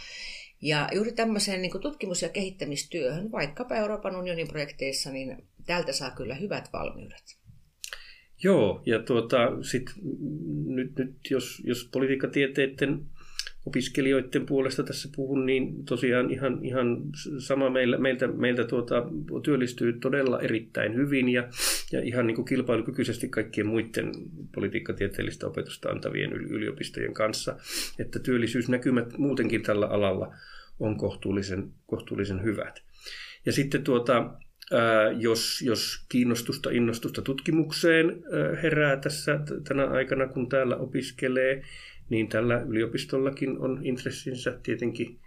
Ja 0.63 0.89
juuri 0.95 1.13
tämmöiseen 1.13 1.63
niin 1.63 1.81
tutkimus- 1.81 2.23
ja 2.23 2.29
kehittämistyöhön, 2.29 3.33
vaikkapa 3.33 3.77
Euroopan 3.77 4.17
unionin 4.17 4.49
projekteissa, 4.49 5.11
niin 5.11 5.49
täältä 5.67 5.93
saa 5.93 6.11
kyllä 6.11 6.35
hyvät 6.35 6.69
valmiudet. 6.73 7.43
Joo, 8.45 8.83
ja 8.87 9.03
tuota, 9.03 9.39
sit, 9.63 9.91
nyt, 10.67 10.99
nyt 10.99 11.17
jos, 11.31 11.63
jos 11.65 11.89
politiikkatieteiden 11.93 13.07
opiskelijoiden 13.67 14.47
puolesta 14.47 14.83
tässä 14.83 15.09
puhun, 15.17 15.47
niin 15.47 15.85
tosiaan 15.85 16.31
ihan, 16.31 16.65
ihan 16.65 17.03
sama 17.39 17.71
meillä, 17.71 17.99
meiltä, 17.99 18.27
meiltä 18.27 18.65
tuota, 18.65 19.07
työllistyy 19.43 19.93
todella 19.93 20.41
erittäin 20.41 20.95
hyvin 20.95 21.29
ja, 21.29 21.49
ja 21.93 22.01
ihan 22.01 22.27
niin 22.27 22.35
kuin 22.35 22.45
kilpailukykyisesti 22.45 23.29
kaikkien 23.29 23.67
muiden 23.67 24.13
politiikkatieteellistä 24.55 25.47
opetusta 25.47 25.89
antavien 25.91 26.33
yliopistojen 26.33 27.15
kanssa, 27.15 27.57
että 27.99 28.19
työllisyysnäkymät 28.19 29.19
muutenkin 29.19 29.63
tällä 29.63 29.87
alalla 29.87 30.35
on 30.81 30.97
kohtuullisen, 30.97 31.71
kohtuullisen 31.87 32.43
hyvät. 32.43 32.83
Ja 33.47 33.53
sitten 33.53 33.85
tuota, 33.85 34.35
jos, 35.19 35.63
jos 35.63 36.07
kiinnostusta, 36.09 36.71
innostusta 36.71 37.23
tutkimukseen 37.23 38.23
herää 38.63 38.97
tässä 38.97 39.41
tänä 39.69 39.87
aikana, 39.87 40.29
kun 40.29 40.49
täällä 40.49 40.77
opiskelee, 40.77 41.63
niin 42.13 42.29
tällä 42.29 42.61
yliopistollakin 42.69 43.59
on 43.59 43.81
intressinsä 43.83 44.59
tietenkin 44.63 45.21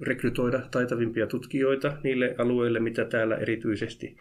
rekrytoida 0.00 0.60
taitavimpia 0.70 1.26
tutkijoita 1.26 1.98
niille 2.02 2.34
alueille, 2.38 2.80
mitä 2.80 3.04
täällä 3.04 3.36
erityisesti 3.36 4.16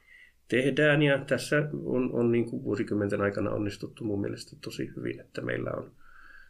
tehdään. 0.47 1.01
Ja 1.01 1.17
tässä 1.17 1.69
on, 1.83 2.13
on 2.13 2.31
niin 2.31 2.45
kuin 2.45 2.63
vuosikymmenten 2.63 3.21
aikana 3.21 3.51
onnistuttu 3.51 4.03
mun 4.03 4.21
mielestä 4.21 4.55
tosi 4.61 4.91
hyvin, 4.95 5.19
että 5.19 5.41
meillä 5.41 5.71
on 5.71 5.91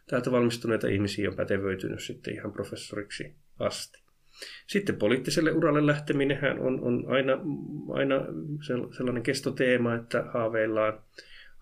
täältä 0.06 0.32
valmistuneita 0.32 0.88
ihmisiä 0.88 1.30
on 1.30 1.36
pätevöitynyt 1.36 2.00
sitten 2.02 2.34
ihan 2.34 2.52
professoriksi 2.52 3.34
asti. 3.58 4.04
Sitten 4.66 4.96
poliittiselle 4.96 5.52
uralle 5.52 5.86
lähteminenhän 5.86 6.58
on, 6.58 6.80
on 6.80 7.04
aina, 7.08 7.32
aina 7.92 8.14
sellainen 8.96 9.22
kestoteema, 9.22 9.94
että 9.94 10.24
haaveillaan 10.34 10.98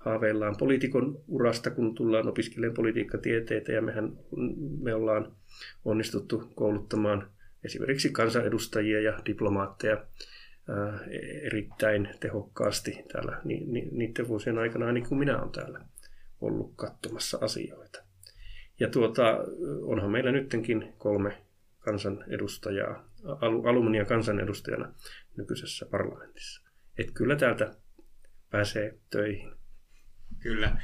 haaveillaan 0.05 0.57
poliitikon 0.59 1.25
urasta, 1.29 1.71
kun 1.71 1.95
tullaan 1.95 2.29
opiskelemaan 2.29 2.75
politiikkatieteitä 2.75 3.73
ja 3.73 3.83
mehän 3.83 4.13
me 4.83 4.95
ollaan 4.95 5.37
onnistuttu 5.85 6.53
kouluttamaan 6.55 7.31
esimerkiksi 7.65 8.11
kansanedustajia 8.11 9.01
ja 9.01 9.19
diplomaatteja 9.27 10.07
ää, 10.69 11.01
erittäin 11.43 12.09
tehokkaasti 12.21 13.05
täällä 13.13 13.41
ni, 13.45 13.65
ni, 13.67 13.89
niiden 13.93 14.29
vuosien 14.29 14.59
aikana, 14.59 14.93
niin 14.93 15.09
kuin 15.09 15.19
minä 15.19 15.39
olen 15.39 15.53
täällä 15.53 15.81
ollut 16.41 16.73
katsomassa 16.77 17.39
asioita. 17.41 18.05
Ja 18.81 18.89
tuota, 18.89 19.39
onhan 19.83 20.11
meillä 20.11 20.33
nyttenkin 20.33 20.93
kolme 20.99 21.43
kansanedustajaa, 21.79 23.09
al, 23.25 23.65
alumnia 23.65 24.05
kansanedustajana 24.05 24.95
nykyisessä 25.37 25.87
parlamentissa. 25.87 26.71
että 26.99 27.13
kyllä 27.13 27.37
täältä 27.37 27.75
pääsee 28.51 28.99
töihin. 29.11 29.62
Kyllä. 30.43 30.77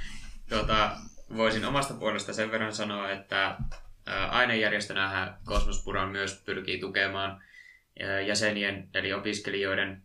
Tuota, 0.48 0.96
voisin 1.36 1.64
omasta 1.64 1.94
puolesta 1.94 2.32
sen 2.32 2.50
verran 2.50 2.72
sanoa, 2.72 3.10
että 3.10 3.56
ainejärjestönähän 4.30 5.36
Cosmos 5.44 5.84
Puran 5.84 6.08
myös 6.08 6.42
pyrkii 6.46 6.80
tukemaan 6.80 7.42
jäsenien 8.26 8.88
eli 8.94 9.12
opiskelijoiden 9.12 10.02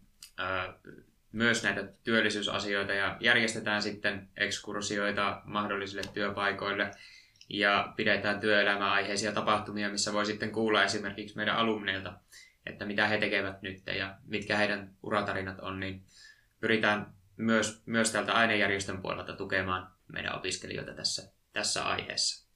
myös 1.31 1.63
näitä 1.63 1.87
työllisyysasioita 2.03 2.93
ja 2.93 3.17
järjestetään 3.19 3.81
sitten 3.81 4.29
ekskursioita 4.37 5.41
mahdollisille 5.45 6.03
työpaikoille 6.13 6.91
ja 7.49 7.93
pidetään 7.95 8.39
työelämäaiheisia 8.39 9.31
tapahtumia, 9.31 9.89
missä 9.89 10.13
voi 10.13 10.25
sitten 10.25 10.51
kuulla 10.51 10.83
esimerkiksi 10.83 11.35
meidän 11.35 11.55
alumneilta, 11.55 12.13
että 12.65 12.85
mitä 12.85 13.07
he 13.07 13.17
tekevät 13.17 13.61
nyt 13.61 13.81
ja 13.97 14.15
mitkä 14.25 14.57
heidän 14.57 14.89
uratarinat 15.03 15.59
on, 15.59 15.79
niin 15.79 16.03
pyritään 16.59 17.13
myös, 17.43 17.83
myös 17.85 18.11
täältä 18.11 18.33
ainejärjestön 18.33 19.01
puolelta 19.01 19.33
tukemaan 19.33 19.91
meidän 20.07 20.35
opiskelijoita 20.35 20.93
tässä, 20.93 21.31
tässä 21.53 21.85
aiheessa. 21.85 22.49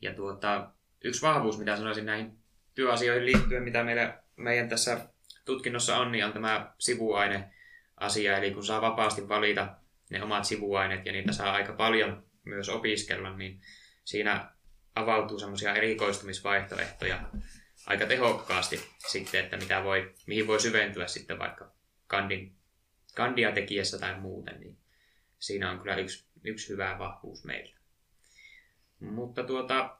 Ja 0.00 0.14
tuota, 0.14 0.70
yksi 1.04 1.22
vahvuus, 1.22 1.58
mitä 1.58 1.76
sanoisin 1.76 2.06
näihin 2.06 2.38
työasioihin 2.74 3.26
liittyen, 3.26 3.62
mitä 3.62 3.84
meillä, 3.84 4.22
meidän 4.36 4.68
tässä 4.68 5.08
tutkinnossa 5.44 5.96
on, 5.96 6.12
niin 6.12 6.24
on 6.24 6.32
tämä 6.32 6.72
sivuaine 6.78 7.52
asia, 7.96 8.38
eli 8.38 8.50
kun 8.50 8.64
saa 8.64 8.80
vapaasti 8.80 9.28
valita 9.28 9.74
ne 10.10 10.22
omat 10.22 10.44
sivuaineet 10.44 11.06
ja 11.06 11.12
niitä 11.12 11.32
saa 11.32 11.52
aika 11.52 11.72
paljon 11.72 12.24
myös 12.44 12.68
opiskella, 12.68 13.36
niin 13.36 13.60
siinä 14.04 14.50
avautuu 14.94 15.38
semmoisia 15.38 15.74
erikoistumisvaihtoehtoja 15.74 17.20
aika 17.86 18.06
tehokkaasti 18.06 18.88
sitten, 19.08 19.44
että 19.44 19.56
mitä 19.56 19.84
voi, 19.84 20.14
mihin 20.26 20.46
voi 20.46 20.60
syventyä 20.60 21.06
sitten 21.06 21.38
vaikka 21.38 21.72
kandin 22.06 22.57
kandia 23.18 23.52
tekijässä 23.52 23.98
tai 23.98 24.20
muuten, 24.20 24.60
niin 24.60 24.76
siinä 25.38 25.70
on 25.70 25.78
kyllä 25.78 25.96
yksi, 25.96 26.26
yksi 26.44 26.68
hyvä 26.68 26.96
vahvuus 26.98 27.44
meillä. 27.44 27.76
Mutta 29.00 29.44
tuota, 29.44 29.96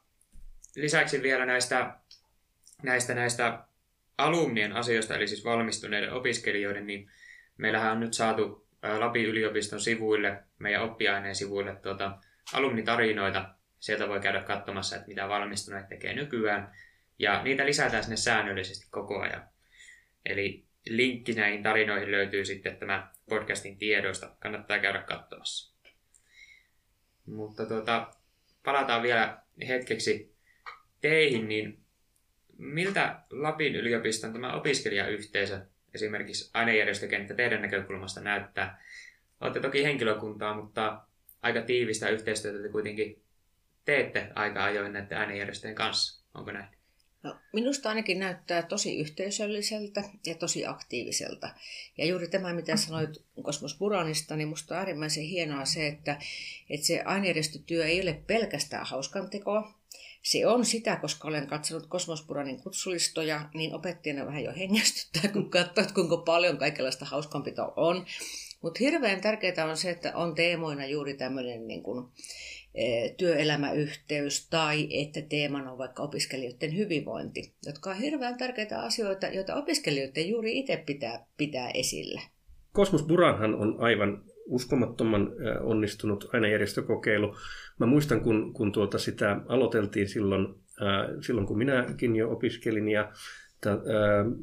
lisäksi 0.76 1.22
vielä 1.22 1.46
näistä, 1.46 1.96
näistä, 2.82 3.14
näistä 3.14 3.64
alumnien 4.18 4.72
asioista, 4.72 5.16
eli 5.16 5.28
siis 5.28 5.44
valmistuneiden 5.44 6.12
opiskelijoiden, 6.12 6.86
niin 6.86 7.10
meillähän 7.56 7.92
on 7.92 8.00
nyt 8.00 8.14
saatu 8.14 8.68
Lapin 8.98 9.24
yliopiston 9.24 9.80
sivuille, 9.80 10.42
meidän 10.58 10.82
oppiaineen 10.82 11.34
sivuille 11.34 11.76
tuota, 11.76 12.18
alumnitarinoita. 12.52 13.54
Sieltä 13.80 14.08
voi 14.08 14.20
käydä 14.20 14.42
katsomassa, 14.42 14.96
että 14.96 15.08
mitä 15.08 15.28
valmistuneet 15.28 15.88
tekee 15.88 16.14
nykyään. 16.14 16.74
Ja 17.18 17.42
niitä 17.42 17.66
lisätään 17.66 18.02
sinne 18.02 18.16
säännöllisesti 18.16 18.86
koko 18.90 19.20
ajan. 19.20 19.48
Eli 20.26 20.67
linkki 20.88 21.32
näihin 21.32 21.62
tarinoihin 21.62 22.10
löytyy 22.10 22.44
sitten 22.44 22.76
tämä 22.76 23.10
podcastin 23.28 23.78
tiedoista. 23.78 24.36
Kannattaa 24.40 24.78
käydä 24.78 25.02
katsomassa. 25.02 25.74
Mutta 27.26 27.66
tuota, 27.66 28.10
palataan 28.64 29.02
vielä 29.02 29.38
hetkeksi 29.68 30.34
teihin, 31.00 31.48
niin 31.48 31.80
miltä 32.58 33.20
Lapin 33.30 33.76
yliopiston 33.76 34.32
tämä 34.32 34.52
opiskelijayhteisö, 34.52 35.60
esimerkiksi 35.94 36.50
ainejärjestökenttä 36.54 37.34
teidän 37.34 37.62
näkökulmasta 37.62 38.20
näyttää? 38.20 38.82
Olette 39.40 39.60
toki 39.60 39.84
henkilökuntaa, 39.84 40.54
mutta 40.54 41.02
aika 41.42 41.62
tiivistä 41.62 42.08
yhteistyötä 42.08 42.62
te 42.62 42.68
kuitenkin 42.68 43.22
teette 43.84 44.32
aika 44.34 44.64
ajoin 44.64 44.92
näiden 44.92 45.18
ainejärjestöjen 45.18 45.74
kanssa. 45.74 46.24
Onko 46.34 46.52
näin? 46.52 46.77
No, 47.28 47.36
minusta 47.52 47.88
ainakin 47.88 48.18
näyttää 48.18 48.62
tosi 48.62 48.98
yhteisölliseltä 48.98 50.04
ja 50.26 50.34
tosi 50.34 50.66
aktiiviselta. 50.66 51.48
Ja 51.98 52.06
juuri 52.06 52.28
tämä, 52.28 52.52
mitä 52.52 52.76
sanoit 52.76 53.10
Kosmos 53.42 53.78
Buranista, 53.78 54.36
niin 54.36 54.48
minusta 54.48 54.74
on 54.74 54.78
äärimmäisen 54.78 55.24
hienoa 55.24 55.64
se, 55.64 55.86
että, 55.86 56.18
että 56.70 56.86
se 56.86 57.02
ainejärjestötyö 57.02 57.86
ei 57.86 58.02
ole 58.02 58.22
pelkästään 58.26 58.86
hauskantekoa. 58.86 59.74
Se 60.22 60.46
on 60.46 60.64
sitä, 60.64 60.96
koska 60.96 61.28
olen 61.28 61.46
katsonut 61.46 61.86
Kosmos 61.86 62.22
Buranin 62.26 62.62
kutsulistoja, 62.62 63.48
niin 63.54 63.74
opettajana 63.74 64.26
vähän 64.26 64.44
jo 64.44 64.52
hengästyttää, 64.52 65.32
kun 65.32 65.50
katsoo, 65.50 65.84
kuinka 65.94 66.16
paljon 66.16 66.58
kaikenlaista 66.58 67.04
hauskanpitoa 67.04 67.72
on. 67.76 68.06
Mutta 68.62 68.78
hirveän 68.80 69.20
tärkeää 69.20 69.66
on 69.70 69.76
se, 69.76 69.90
että 69.90 70.16
on 70.16 70.34
teemoina 70.34 70.86
juuri 70.86 71.14
tämmöinen 71.14 71.66
niin 71.68 71.82
kuin, 71.82 72.08
työelämäyhteys 73.16 74.48
tai 74.48 74.88
että 74.90 75.22
teemana 75.22 75.72
on 75.72 75.78
vaikka 75.78 76.02
opiskelijoiden 76.02 76.76
hyvinvointi, 76.76 77.54
jotka 77.66 77.90
on 77.90 77.96
hirveän 77.96 78.38
tärkeitä 78.38 78.80
asioita, 78.80 79.26
joita 79.26 79.54
opiskelijoiden 79.54 80.28
juuri 80.28 80.58
itse 80.58 80.82
pitää 80.86 81.26
pitää 81.36 81.70
esillä. 81.70 82.20
Kosmos 82.72 83.02
Buranhan 83.02 83.54
on 83.54 83.76
aivan 83.78 84.22
uskomattoman 84.46 85.32
onnistunut 85.60 86.30
ainejärjestökokeilu. 86.32 87.36
Mä 87.78 87.86
muistan, 87.86 88.20
kun, 88.20 88.52
kun 88.52 88.72
tuota 88.72 88.98
sitä 88.98 89.40
aloiteltiin 89.48 90.08
silloin, 90.08 90.54
ää, 90.80 91.08
silloin, 91.20 91.46
kun 91.46 91.58
minäkin 91.58 92.16
jo 92.16 92.30
opiskelin 92.30 92.88
ja 92.88 93.12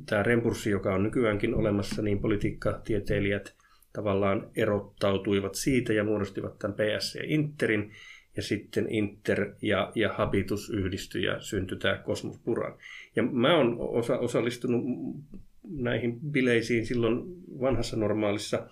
tämä 0.05 0.23
rempurssi, 0.23 0.69
joka 0.69 0.95
on 0.95 1.03
nykyäänkin 1.03 1.55
olemassa, 1.55 2.01
niin 2.01 2.19
politiikkatieteilijät 2.19 3.55
tavallaan 3.93 4.51
erottautuivat 4.55 5.55
siitä 5.55 5.93
ja 5.93 6.03
muodostivat 6.03 6.59
tämän 6.59 6.75
PSC 6.75 7.19
Interin, 7.23 7.91
ja 8.35 8.43
sitten 8.43 8.89
Inter 8.89 9.53
ja, 9.61 9.91
ja 9.95 10.13
Habitus 10.13 10.69
yhdistyi 10.69 11.23
ja 11.23 11.39
syntyi 11.39 11.77
tämä 11.77 12.03
Cosmos 12.05 12.39
Puran. 12.39 12.77
Ja 13.15 13.23
mä 13.23 13.57
oon 13.57 13.75
osa, 13.79 14.17
osallistunut 14.17 14.83
näihin 15.69 16.19
bileisiin 16.19 16.85
silloin 16.85 17.23
vanhassa 17.59 17.97
normaalissa 17.97 18.67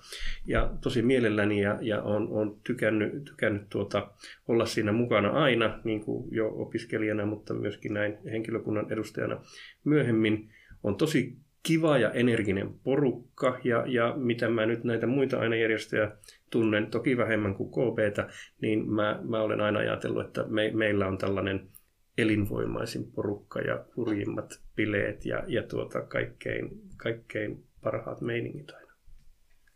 ja 0.48 0.74
tosi 0.82 1.02
mielelläni 1.02 1.62
ja, 1.62 1.78
ja 1.82 2.02
on, 2.02 2.28
on 2.30 2.60
tykännyt, 2.64 3.24
tykännyt 3.24 3.70
tuota, 3.70 4.12
olla 4.48 4.66
siinä 4.66 4.92
mukana 4.92 5.30
aina, 5.30 5.80
niin 5.84 6.06
kuin 6.06 6.36
jo 6.36 6.48
opiskelijana, 6.48 7.26
mutta 7.26 7.54
myöskin 7.54 7.94
näin 7.94 8.18
henkilökunnan 8.32 8.92
edustajana 8.92 9.42
myöhemmin. 9.84 10.50
On 10.84 10.96
tosi 10.96 11.38
kiva 11.64 11.98
ja 11.98 12.12
energinen 12.12 12.80
porukka 12.80 13.60
ja, 13.64 13.84
ja 13.88 14.14
mitä 14.18 14.50
mä 14.50 14.66
nyt 14.66 14.84
näitä 14.84 15.08
muita 15.08 15.40
ainejärjestöjä 15.40 16.12
tunnen, 16.50 16.92
toki 16.92 17.18
vähemmän 17.18 17.56
kuin 17.56 17.70
KPtä, 17.70 18.30
niin 18.62 18.90
mä, 18.90 19.20
mä 19.24 19.42
olen 19.42 19.62
aina 19.62 19.80
ajatellut, 19.80 20.28
että 20.28 20.44
me, 20.48 20.72
meillä 20.74 21.08
on 21.08 21.18
tällainen 21.18 21.70
elinvoimaisin 22.18 23.12
porukka 23.12 23.62
ja 23.62 23.86
hurjimmat 23.96 24.62
bileet 24.76 25.26
ja, 25.26 25.44
ja 25.48 25.64
tuota, 25.64 26.02
kaikkein, 26.02 26.70
kaikkein 26.98 27.64
parhaat 27.84 28.22
meiningit 28.22 28.72
aina. 28.72 28.94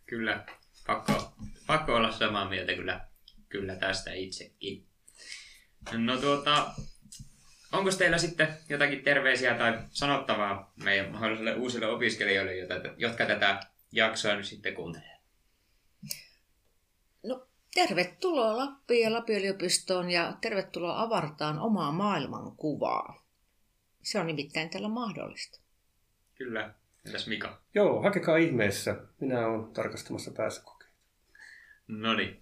Kyllä, 0.05 0.45
pakko, 0.87 1.13
pakko 1.67 1.95
olla 1.95 2.11
samaa 2.11 2.49
mieltä 2.49 2.75
kyllä, 2.75 3.01
kyllä 3.49 3.75
tästä 3.75 4.13
itsekin. 4.13 4.85
No 5.97 6.17
tuota, 6.17 6.65
onko 7.71 7.91
teillä 7.91 8.17
sitten 8.17 8.47
jotakin 8.69 9.03
terveisiä 9.03 9.57
tai 9.57 9.79
sanottavaa 9.89 10.73
meidän 10.83 11.11
mahdollisille 11.11 11.55
uusille 11.55 11.87
opiskelijoille, 11.87 12.53
jotka 12.97 13.25
tätä 13.25 13.59
jaksoa 13.91 14.35
nyt 14.35 14.45
sitten 14.45 14.75
kuuntelee? 14.75 15.17
No, 17.23 17.47
tervetuloa 17.73 18.57
Lappiin 18.57 19.03
ja 19.03 19.13
Lapin 19.13 19.37
yliopistoon 19.37 20.11
ja 20.11 20.37
tervetuloa 20.41 21.01
avartaan 21.01 21.59
omaa 21.59 21.91
maailmankuvaa. 21.91 23.23
Se 24.03 24.19
on 24.19 24.27
nimittäin 24.27 24.69
tällä 24.69 24.89
mahdollista. 24.89 25.59
Kyllä. 26.35 26.73
Entäs 27.05 27.27
Mika? 27.27 27.61
Joo, 27.73 28.01
hakekaa 28.01 28.37
ihmeessä. 28.37 28.95
Minä 29.19 29.47
olen 29.47 29.73
tarkastamassa 29.73 30.31
pääsykokeita. 30.31 30.93
No 31.87 32.13
niin. 32.13 32.41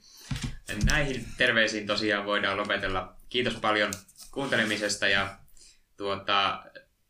Näihin 0.86 1.26
terveisiin 1.38 1.88
tosiaan 1.88 2.26
voidaan 2.26 2.58
lopetella. 2.58 3.16
Kiitos 3.30 3.56
paljon 3.56 3.92
kuuntelemisesta 4.36 5.08
ja 5.08 5.38
tuota, 5.98 6.63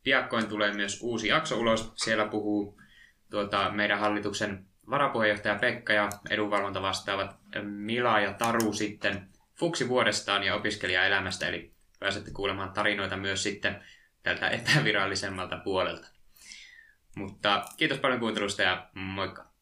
piakkoin 0.04 0.48
tulee 0.48 0.74
myös 0.74 1.00
uusi 1.02 1.28
jakso 1.28 1.58
ulos. 1.58 1.94
Siellä 1.96 2.26
puhuu 2.26 2.82
tuota, 3.30 3.72
meidän 3.72 4.00
hallituksen 4.00 4.66
varapuheenjohtaja 4.90 5.56
Pekka 5.56 5.94
ja 5.94 6.10
edunvalvonta 6.30 6.82
vastaavat 6.82 7.36
Mila 7.64 8.20
ja 8.20 8.34
Taru 8.34 8.74
sitten 8.74 9.30
fuksivuodestaan 9.60 10.44
ja 10.44 10.56
opiskelijaelämästä, 10.56 11.48
eli 11.48 11.74
pääsette 12.00 12.32
kuulemaan 12.32 12.72
tarinoita 12.72 13.18
myös 13.18 13.44
sitten 13.44 13.84
tältä 14.24 14.50
epävirallisemmalta 14.50 15.58
puolelta. 15.58 16.08
Mutta 17.16 17.66
kiitos 17.78 18.00
paljon 18.00 18.20
kuuntelusta 18.20 18.62
ja 18.62 18.90
moikka! 18.94 19.55